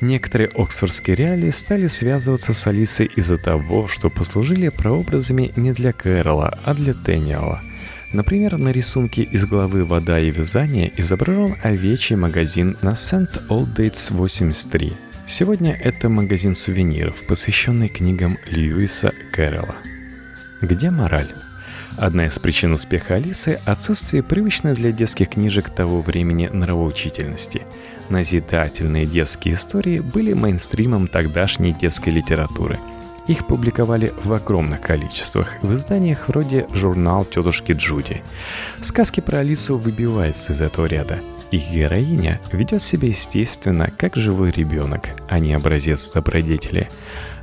Некоторые 0.00 0.48
оксфордские 0.48 1.14
реалии 1.14 1.50
стали 1.50 1.86
связываться 1.86 2.54
с 2.54 2.66
Алисой 2.66 3.10
из-за 3.16 3.36
того, 3.36 3.86
что 3.86 4.08
послужили 4.08 4.70
прообразами 4.70 5.52
не 5.56 5.72
для 5.72 5.92
Кэрола, 5.92 6.58
а 6.64 6.74
для 6.74 6.94
Тэниала. 6.94 7.60
Например, 8.12 8.56
на 8.58 8.70
рисунке 8.70 9.22
из 9.22 9.44
главы 9.46 9.84
«Вода 9.84 10.18
и 10.18 10.30
вязание» 10.30 10.90
изображен 10.96 11.54
овечий 11.62 12.16
магазин 12.16 12.76
на 12.82 12.94
St. 12.94 13.46
Dates 13.48 14.12
83. 14.12 14.92
Сегодня 15.26 15.74
это 15.74 16.08
магазин 16.08 16.54
сувениров, 16.54 17.24
посвященный 17.26 17.88
книгам 17.88 18.38
Льюиса 18.46 19.12
Кэрролла. 19.32 19.76
Где 20.62 20.90
мораль? 20.90 21.32
Одна 21.98 22.26
из 22.26 22.38
причин 22.38 22.72
успеха 22.72 23.14
Алисы– 23.16 23.60
отсутствие 23.66 24.22
привычной 24.22 24.74
для 24.74 24.90
детских 24.90 25.30
книжек 25.30 25.70
того 25.70 26.00
времени 26.00 26.48
нравоучительности. 26.48 27.62
Назидательные 28.10 29.06
детские 29.06 29.54
истории 29.54 30.00
были 30.00 30.34
мейнстримом 30.34 31.08
тогдашней 31.08 31.72
детской 31.72 32.10
литературы– 32.10 32.78
их 33.30 33.46
публиковали 33.46 34.12
в 34.24 34.32
огромных 34.32 34.80
количествах 34.80 35.62
в 35.62 35.72
изданиях 35.74 36.26
вроде 36.26 36.66
«Журнал 36.74 37.24
тетушки 37.24 37.70
Джуди». 37.70 38.22
Сказки 38.80 39.20
про 39.20 39.38
Алису 39.38 39.76
выбиваются 39.76 40.52
из 40.52 40.60
этого 40.60 40.86
ряда. 40.86 41.20
Их 41.52 41.70
героиня 41.70 42.40
ведет 42.50 42.82
себя 42.82 43.06
естественно, 43.06 43.88
как 43.96 44.16
живой 44.16 44.50
ребенок, 44.50 45.10
а 45.28 45.38
не 45.38 45.54
образец 45.54 46.10
добродетели. 46.10 46.90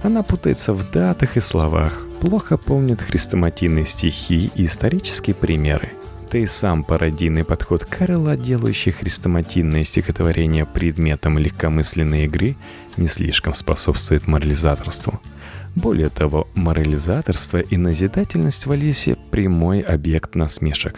Она 0.03 0.23
путается 0.23 0.73
в 0.73 0.91
датах 0.91 1.38
и 1.38 1.39
словах, 1.39 2.01
плохо 2.19 2.58
помнит 2.58 3.01
хрестоматийные 3.01 3.86
стихи 3.86 4.51
и 4.56 4.65
исторические 4.65 5.36
примеры. 5.36 5.91
Да 6.31 6.37
и 6.37 6.45
сам 6.45 6.83
пародийный 6.83 7.43
подход 7.43 7.85
Карла, 7.85 8.35
делающий 8.35 8.91
хрестоматинное 8.91 9.83
стихотворение 9.83 10.65
предметом 10.65 11.37
легкомысленной 11.37 12.25
игры, 12.25 12.55
не 12.97 13.07
слишком 13.07 13.53
способствует 13.53 14.27
морализаторству– 14.27 15.21
более 15.77 16.09
того, 16.09 16.47
морализаторство 16.55 17.59
и 17.59 17.77
назидательность 17.77 18.65
в 18.65 18.71
Алисе– 18.71 19.15
прямой 19.31 19.81
объект 19.81 20.33
насмешек. 20.33 20.95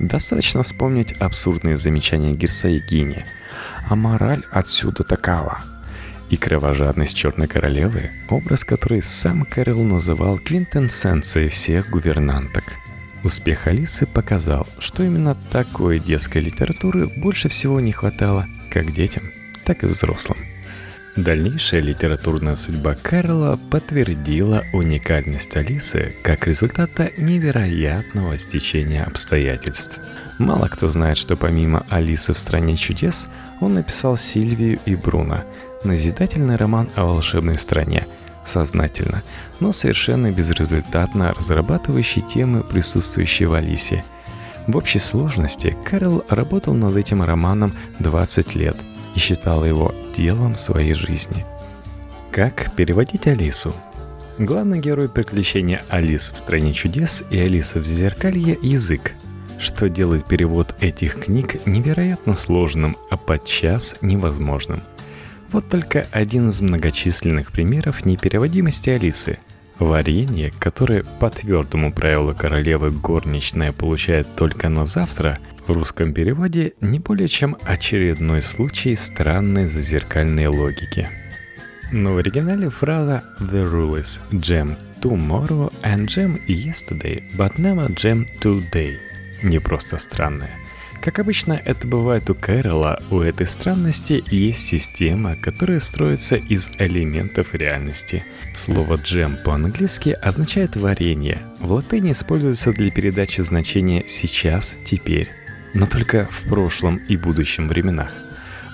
Достаточно 0.00 0.62
вспомнить 0.62 1.12
абсурдные 1.12 1.76
замечания 1.76 2.32
Герсаегини. 2.32 3.26
А 3.90 3.94
мораль 3.94 4.42
отсюда 4.50 5.02
такова. 5.02 5.58
И 6.30 6.38
кровожадность 6.38 7.14
Черной 7.14 7.46
Королевы– 7.46 8.10
образ, 8.30 8.64
который 8.64 9.02
сам 9.02 9.44
Кэрилл 9.44 9.82
называл 9.82 10.38
квинтэссенцией 10.38 11.50
всех 11.50 11.90
гувернанток. 11.90 12.64
Успех 13.24 13.66
Алисы 13.66 14.06
показал, 14.06 14.66
что 14.78 15.02
именно 15.02 15.36
такой 15.50 16.00
детской 16.00 16.42
литературы 16.42 17.06
больше 17.06 17.48
всего 17.48 17.80
не 17.80 17.92
хватало 17.92 18.46
как 18.70 18.92
детям, 18.92 19.24
так 19.64 19.84
и 19.84 19.86
взрослым– 19.86 20.38
Дальнейшая 21.16 21.82
литературная 21.82 22.56
судьба 22.56 22.94
Карла 22.94 23.58
подтвердила 23.70 24.64
уникальность 24.72 25.54
Алисы 25.54 26.14
как 26.22 26.46
результата 26.46 27.10
невероятного 27.18 28.38
стечения 28.38 29.04
обстоятельств. 29.04 30.00
Мало 30.38 30.68
кто 30.68 30.88
знает, 30.88 31.18
что 31.18 31.36
помимо 31.36 31.84
«Алисы 31.90 32.32
в 32.32 32.38
стране 32.38 32.76
чудес» 32.76 33.28
он 33.60 33.74
написал 33.74 34.16
«Сильвию 34.16 34.78
и 34.86 34.94
Бруно», 34.94 35.44
назидательный 35.84 36.56
роман 36.56 36.88
о 36.96 37.04
волшебной 37.04 37.58
стране, 37.58 38.06
сознательно, 38.44 39.22
но 39.60 39.72
совершенно 39.72 40.30
безрезультатно 40.30 41.34
разрабатывающий 41.34 42.22
темы, 42.22 42.62
присутствующие 42.62 43.48
в 43.48 43.54
Алисе. 43.54 44.04
В 44.66 44.76
общей 44.76 44.98
сложности 44.98 45.76
Карл 45.84 46.24
работал 46.28 46.74
над 46.74 46.96
этим 46.96 47.22
романом 47.22 47.74
20 47.98 48.54
лет– 48.54 48.76
и 49.14 49.18
считала 49.18 49.64
его 49.64 49.94
делом 50.16 50.56
своей 50.56 50.94
жизни. 50.94 51.44
Как 52.30 52.74
переводить 52.74 53.26
Алису? 53.26 53.74
Главный 54.38 54.80
герой 54.80 55.08
приключения 55.08 55.84
Алис 55.88 56.30
в 56.30 56.38
«Стране 56.38 56.72
чудес» 56.72 57.22
и 57.30 57.38
Алиса 57.38 57.78
в 57.78 57.84
«Зеркалье»— 57.84 58.58
язык, 58.62 59.12
что 59.58 59.88
делает 59.90 60.24
перевод 60.24 60.74
этих 60.80 61.24
книг 61.24 61.66
невероятно 61.66 62.34
сложным, 62.34 62.96
а 63.10 63.16
подчас 63.16 63.96
невозможным. 64.00 64.82
Вот 65.52 65.68
только 65.68 66.06
один 66.10 66.48
из 66.48 66.60
многочисленных 66.60 67.52
примеров 67.52 68.04
непереводимости 68.04 68.90
Алисы— 68.90 69.38
Варенье, 69.78 70.52
которое 70.58 71.02
по 71.02 71.30
твердому 71.30 71.92
правилу 71.92 72.34
королевы 72.34 72.90
горничная 72.90 73.72
получает 73.72 74.26
только 74.36 74.68
на 74.68 74.84
завтра, 74.84 75.38
в 75.66 75.72
русском 75.72 76.12
переводе 76.12 76.72
не 76.80 76.98
более 76.98 77.28
чем 77.28 77.56
очередной 77.62 78.42
случай 78.42 78.94
странной 78.94 79.66
зазеркальной 79.66 80.46
логики. 80.46 81.08
Но 81.92 82.14
в 82.14 82.18
оригинале 82.18 82.68
фраза 82.68 83.22
«The 83.40 83.62
rule 83.70 84.00
is 84.00 84.20
jam 84.32 84.76
tomorrow 85.00 85.72
and 85.82 86.06
jam 86.06 86.40
yesterday, 86.46 87.22
but 87.36 87.56
never 87.58 87.88
jam 87.94 88.26
today» 88.40 88.96
не 89.42 89.58
просто 89.58 89.98
странная. 89.98 90.50
Как 91.02 91.18
обычно 91.18 91.60
это 91.64 91.86
бывает 91.86 92.30
у 92.30 92.34
Кэрола, 92.34 93.02
у 93.10 93.20
этой 93.20 93.46
странности 93.46 94.22
есть 94.30 94.68
система, 94.68 95.36
которая 95.36 95.80
строится 95.80 96.36
из 96.36 96.70
элементов 96.78 97.54
реальности. 97.54 98.24
Слово 98.54 98.94
«джем» 98.94 99.36
по-английски 99.44 100.10
означает 100.10 100.76
«варенье». 100.76 101.38
В 101.58 101.72
латыни 101.72 102.12
используется 102.12 102.72
для 102.72 102.90
передачи 102.90 103.40
значения 103.40 104.04
«сейчас», 104.06 104.76
«теперь» 104.84 105.28
но 105.74 105.86
только 105.86 106.26
в 106.30 106.42
прошлом 106.48 106.96
и 107.08 107.16
будущем 107.16 107.68
временах. 107.68 108.12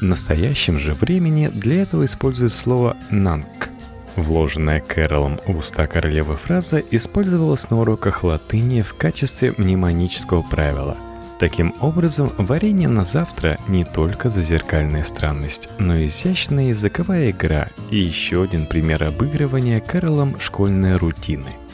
В 0.00 0.02
настоящем 0.02 0.78
же 0.78 0.94
времени 0.94 1.48
для 1.48 1.82
этого 1.82 2.04
используют 2.04 2.52
слово 2.52 2.96
«нанг». 3.10 3.70
Вложенная 4.16 4.80
Кэролом 4.80 5.38
в 5.46 5.58
уста 5.58 5.86
королевы 5.86 6.36
фраза 6.36 6.82
использовалась 6.90 7.70
на 7.70 7.80
уроках 7.80 8.24
латыни 8.24 8.82
в 8.82 8.94
качестве 8.94 9.54
мнемонического 9.56 10.42
правила. 10.42 10.96
Таким 11.38 11.74
образом, 11.80 12.32
варенье 12.36 12.88
на 12.88 13.04
завтра 13.04 13.58
не 13.68 13.84
только 13.84 14.28
зазеркальная 14.28 15.04
странность, 15.04 15.68
но 15.78 15.96
и 15.96 16.06
изящная 16.06 16.68
языковая 16.68 17.30
игра 17.30 17.68
и 17.90 17.98
еще 17.98 18.42
один 18.42 18.66
пример 18.66 19.04
обыгрывания 19.04 19.80
Кэролом 19.80 20.38
школьной 20.40 20.96
рутины– 20.96 21.52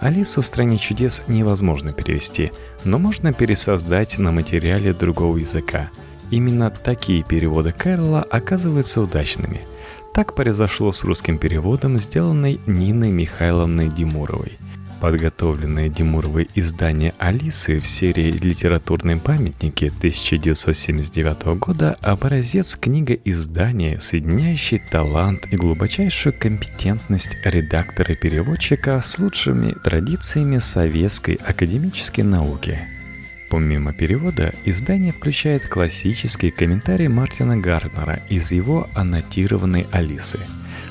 Алису 0.00 0.42
в 0.42 0.46
«Стране 0.46 0.76
чудес» 0.76 1.22
невозможно 1.26 1.92
перевести, 1.92 2.52
но 2.84 2.98
можно 2.98 3.32
пересоздать 3.32 4.18
на 4.18 4.30
материале 4.30 4.92
другого 4.92 5.38
языка. 5.38 5.88
Именно 6.30 6.70
такие 6.70 7.22
переводы 7.22 7.72
Кэрла 7.72 8.22
оказываются 8.22 9.00
удачными. 9.00 9.62
Так 10.12 10.34
произошло 10.34 10.92
с 10.92 11.02
русским 11.04 11.38
переводом, 11.38 11.98
сделанной 11.98 12.60
Ниной 12.66 13.10
Михайловной 13.10 13.88
Димуровой– 13.88 14.58
Подготовленное 15.00 15.90
Димуровой 15.90 16.48
издание 16.54 17.12
«Алисы» 17.18 17.80
в 17.80 17.86
серии 17.86 18.30
«Литературные 18.30 19.18
памятники» 19.18 19.92
1979 19.94 21.58
года– 21.58 21.98
образец 22.00 22.76
книга 22.76 23.12
издания, 23.12 24.00
соединяющий 24.00 24.78
талант 24.78 25.46
и 25.52 25.56
глубочайшую 25.56 26.32
компетентность 26.38 27.36
редактора-переводчика 27.44 29.02
с 29.02 29.18
лучшими 29.18 29.72
традициями 29.84 30.56
советской 30.58 31.34
академической 31.34 32.22
науки. 32.22 32.78
Помимо 33.50 33.92
перевода, 33.92 34.54
издание 34.64 35.12
включает 35.12 35.68
классические 35.68 36.52
комментарии 36.52 37.06
Мартина 37.06 37.58
Гарднера 37.58 38.20
из 38.30 38.50
его 38.50 38.88
аннотированной 38.94 39.86
«Алисы», 39.92 40.40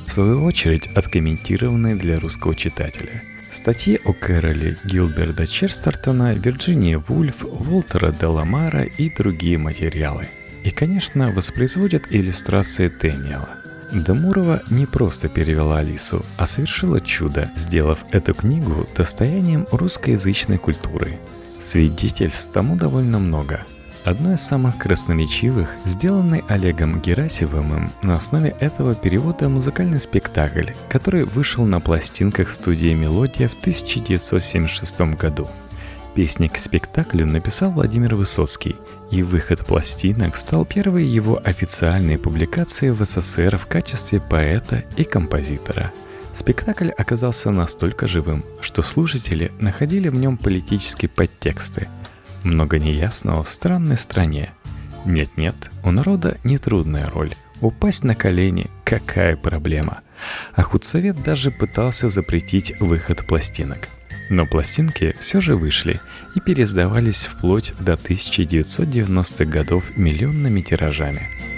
в 0.06 0.12
свою 0.12 0.44
очередь 0.44 0.86
откомментированные 0.94 1.96
для 1.96 2.20
русского 2.20 2.54
читателя– 2.54 3.24
Статьи 3.56 4.02
о 4.04 4.12
Кэроле 4.12 4.76
Гилберда 4.84 5.48
Черстертона, 5.48 6.34
Вирджинии 6.34 6.96
Вульф, 6.96 7.46
Уолтера 7.46 8.12
Деламара 8.12 8.84
и 8.84 9.10
другие 9.10 9.58
материалы. 9.58 10.28
И, 10.64 10.72
конечно, 10.72 11.32
воспроизводят 11.32 12.04
иллюстрации 12.10 12.90
Дэниела. 12.90 13.48
Дамурова 13.94 14.62
не 14.70 14.86
просто 14.86 15.30
перевела 15.30 15.80
Алису, 15.80 16.26
а 16.36 16.46
совершила 16.46 17.00
чудо, 17.00 17.50
сделав 17.56 18.04
эту 18.12 18.34
книгу 18.34 18.90
достоянием 18.94 19.68
русскоязычной 19.72 20.58
культуры. 20.58 21.18
Свидетельств 21.58 22.52
тому 22.52 22.76
довольно 22.76 23.20
много– 23.20 23.64
Одно 24.06 24.34
из 24.34 24.42
самых 24.42 24.78
красноречивых, 24.78 25.76
сделанный 25.84 26.44
Олегом 26.48 27.02
Герасимовым 27.02 27.92
на 28.04 28.18
основе 28.18 28.56
этого 28.60 28.94
перевода 28.94 29.50
музыкальный 29.50 30.00
спектакль, 30.00 30.74
который 30.90 31.26
вышел 31.26 31.66
на 31.66 31.80
пластинках 31.80 32.52
студии 32.52 32.94
«Мелодия» 32.94 33.48
в 33.48 33.60
1976 33.60 35.18
году. 35.18 35.48
Песни 36.14 36.48
к 36.48 36.58
спектаклю 36.58 37.26
написал 37.26 37.72
Владимир 37.72 38.14
Высоцкий, 38.14 38.76
и 39.10 39.24
выход 39.24 39.66
пластинок 39.66 40.36
стал 40.36 40.66
первой 40.66 41.04
его 41.04 41.42
официальной 41.44 42.20
публикацией 42.20 42.92
в 42.92 43.04
СССР 43.04 43.58
в 43.58 43.66
качестве 43.66 44.20
поэта 44.20 44.84
и 44.96 45.04
композитора. 45.04 45.92
Спектакль 46.32 46.90
оказался 46.90 47.50
настолько 47.50 48.06
живым, 48.06 48.46
что 48.62 48.84
слушатели 48.84 49.52
находили 49.60 50.10
в 50.10 50.16
нем 50.16 50.38
политические 50.38 51.10
подтексты– 51.10 51.88
много 52.46 52.80
неясного 52.80 53.44
в 53.44 53.50
странной 53.50 53.98
стране. 53.98 54.52
Нет-нет, 55.06 55.56
у 55.84 55.92
народа 55.92 56.38
нетрудная 56.44 57.10
роль. 57.10 57.34
Упасть 57.62 58.04
на 58.04 58.16
колени– 58.16 58.68
какая 58.84 59.36
проблема? 59.36 60.02
А 60.54 60.62
худсовет 60.62 61.22
даже 61.24 61.52
пытался 61.52 62.10
запретить 62.10 62.80
выход 62.80 63.26
пластинок. 63.28 63.88
Но 64.30 64.46
пластинки 64.46 65.16
все 65.20 65.42
же 65.42 65.56
вышли 65.56 66.00
и 66.36 66.40
пересдавались 66.40 67.26
вплоть 67.26 67.74
до 67.80 67.94
1990-х 67.94 69.46
годов 69.46 69.96
миллионными 69.98 70.62
тиражами– 70.62 71.30